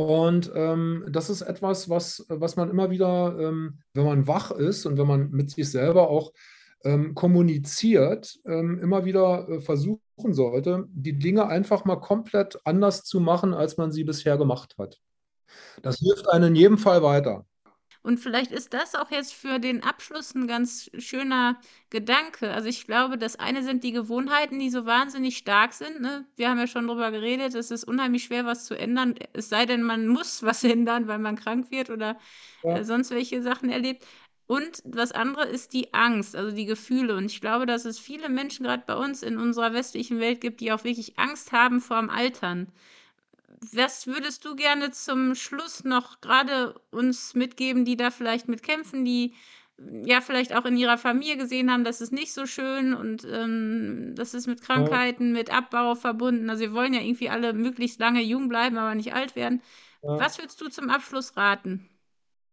[0.07, 4.85] Und ähm, das ist etwas, was, was man immer wieder, ähm, wenn man wach ist
[4.85, 6.31] und wenn man mit sich selber auch
[6.83, 13.19] ähm, kommuniziert, ähm, immer wieder äh, versuchen sollte, die Dinge einfach mal komplett anders zu
[13.19, 14.99] machen, als man sie bisher gemacht hat.
[15.81, 17.45] Das hilft einem in jedem Fall weiter.
[18.03, 21.59] Und vielleicht ist das auch jetzt für den Abschluss ein ganz schöner
[21.91, 22.51] Gedanke.
[22.51, 26.01] Also ich glaube, das eine sind die Gewohnheiten, die so wahnsinnig stark sind.
[26.01, 26.25] Ne?
[26.35, 29.67] Wir haben ja schon darüber geredet, es ist unheimlich schwer, was zu ändern, es sei
[29.67, 32.17] denn, man muss was ändern, weil man krank wird oder
[32.63, 32.77] ja.
[32.77, 34.05] äh, sonst welche Sachen erlebt.
[34.47, 37.15] Und das andere ist die Angst, also die Gefühle.
[37.15, 40.59] Und ich glaube, dass es viele Menschen gerade bei uns in unserer westlichen Welt gibt,
[40.59, 42.67] die auch wirklich Angst haben vor dem Altern.
[43.73, 49.05] Was würdest du gerne zum Schluss noch gerade uns mitgeben, die da vielleicht mit kämpfen,
[49.05, 49.33] die
[50.03, 54.13] ja vielleicht auch in ihrer Familie gesehen haben, das ist nicht so schön und ähm,
[54.15, 56.49] das ist mit Krankheiten, mit Abbau verbunden.
[56.49, 59.61] Also wir wollen ja irgendwie alle möglichst lange jung bleiben, aber nicht alt werden.
[60.03, 60.19] Ja.
[60.19, 61.89] Was würdest du zum Abschluss raten?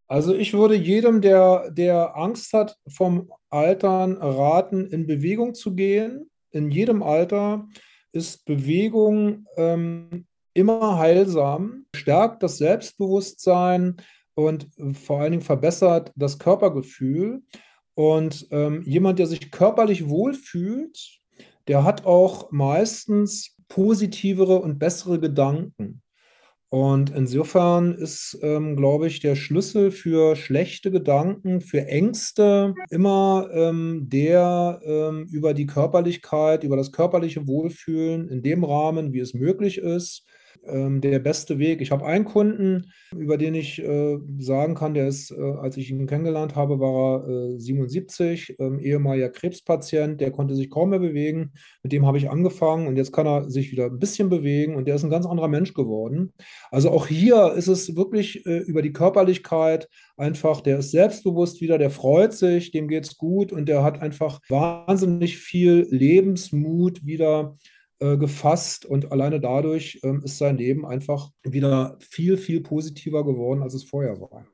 [0.06, 6.30] Also ich würde jedem, der, der Angst hat vom Altern, raten, in Bewegung zu gehen.
[6.50, 7.68] In jedem Alter
[8.12, 13.96] ist Bewegung ähm, immer heilsam, stärkt das Selbstbewusstsein
[14.34, 17.42] und vor allen Dingen verbessert das Körpergefühl.
[17.94, 21.18] Und ähm, jemand, der sich körperlich wohlfühlt,
[21.66, 26.02] der hat auch meistens positivere und bessere Gedanken.
[26.70, 34.06] Und insofern ist, ähm, glaube ich, der Schlüssel für schlechte Gedanken, für Ängste immer ähm,
[34.08, 39.78] der ähm, über die Körperlichkeit, über das körperliche Wohlfühlen in dem Rahmen, wie es möglich
[39.78, 40.26] ist,
[40.70, 41.80] ähm, der beste Weg.
[41.80, 45.90] Ich habe einen Kunden, über den ich äh, sagen kann, der ist, äh, als ich
[45.90, 50.98] ihn kennengelernt habe, war er äh, 77, ähm, ehemaliger Krebspatient, der konnte sich kaum mehr
[50.98, 51.52] bewegen.
[51.82, 54.86] Mit dem habe ich angefangen und jetzt kann er sich wieder ein bisschen bewegen und
[54.86, 56.32] der ist ein ganz anderer Mensch geworden.
[56.70, 61.78] Also auch hier ist es wirklich äh, über die Körperlichkeit einfach, der ist selbstbewusst wieder,
[61.78, 67.56] der freut sich, dem geht es gut und der hat einfach wahnsinnig viel Lebensmut wieder
[68.00, 73.62] äh, gefasst und alleine dadurch ähm, ist sein Leben einfach wieder viel, viel positiver geworden,
[73.62, 74.46] als es vorher war.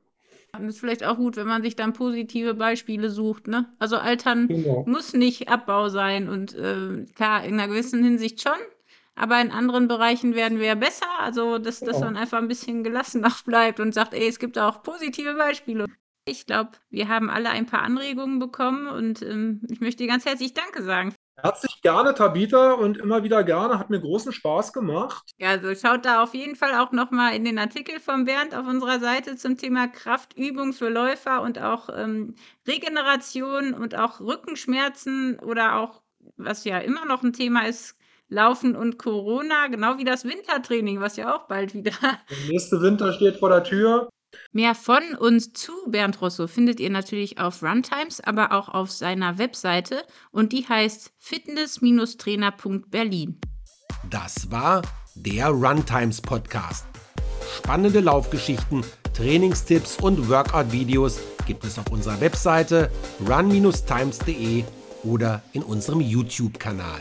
[0.51, 3.47] Das ist vielleicht auch gut, wenn man sich dann positive Beispiele sucht.
[3.47, 3.67] Ne?
[3.77, 4.83] Also Altern genau.
[4.87, 8.57] muss nicht Abbau sein und äh, klar, in einer gewissen Hinsicht schon,
[9.15, 11.05] aber in anderen Bereichen werden wir ja besser.
[11.19, 11.91] Also, dass, genau.
[11.91, 15.35] dass man einfach ein bisschen gelassen noch bleibt und sagt, ey, es gibt auch positive
[15.35, 15.85] Beispiele.
[16.27, 20.53] Ich glaube, wir haben alle ein paar Anregungen bekommen und ähm, ich möchte ganz herzlich
[20.55, 23.77] Danke sagen Herzlich gerne, Tabita, und immer wieder gerne.
[23.77, 25.31] Hat mir großen Spaß gemacht.
[25.37, 28.65] Ja, also schaut da auf jeden Fall auch nochmal in den Artikel von Bernd auf
[28.65, 32.35] unserer Seite zum Thema Kraftübung für Läufer und auch ähm,
[32.67, 36.01] Regeneration und auch Rückenschmerzen oder auch,
[36.37, 37.97] was ja immer noch ein Thema ist,
[38.27, 41.91] Laufen und Corona, genau wie das Wintertraining, was ja auch bald wieder.
[42.29, 44.09] Der nächste Winter steht vor der Tür.
[44.51, 49.37] Mehr von und zu Bernd Rosso findet ihr natürlich auf Runtimes, aber auch auf seiner
[49.37, 53.39] Webseite und die heißt fitness-trainer.berlin.
[54.09, 54.81] Das war
[55.15, 56.85] der Runtimes Podcast.
[57.57, 58.83] Spannende Laufgeschichten,
[59.13, 62.91] Trainingstipps und Workout-Videos gibt es auf unserer Webseite
[63.25, 64.65] run-times.de
[65.03, 66.99] oder in unserem YouTube-Kanal.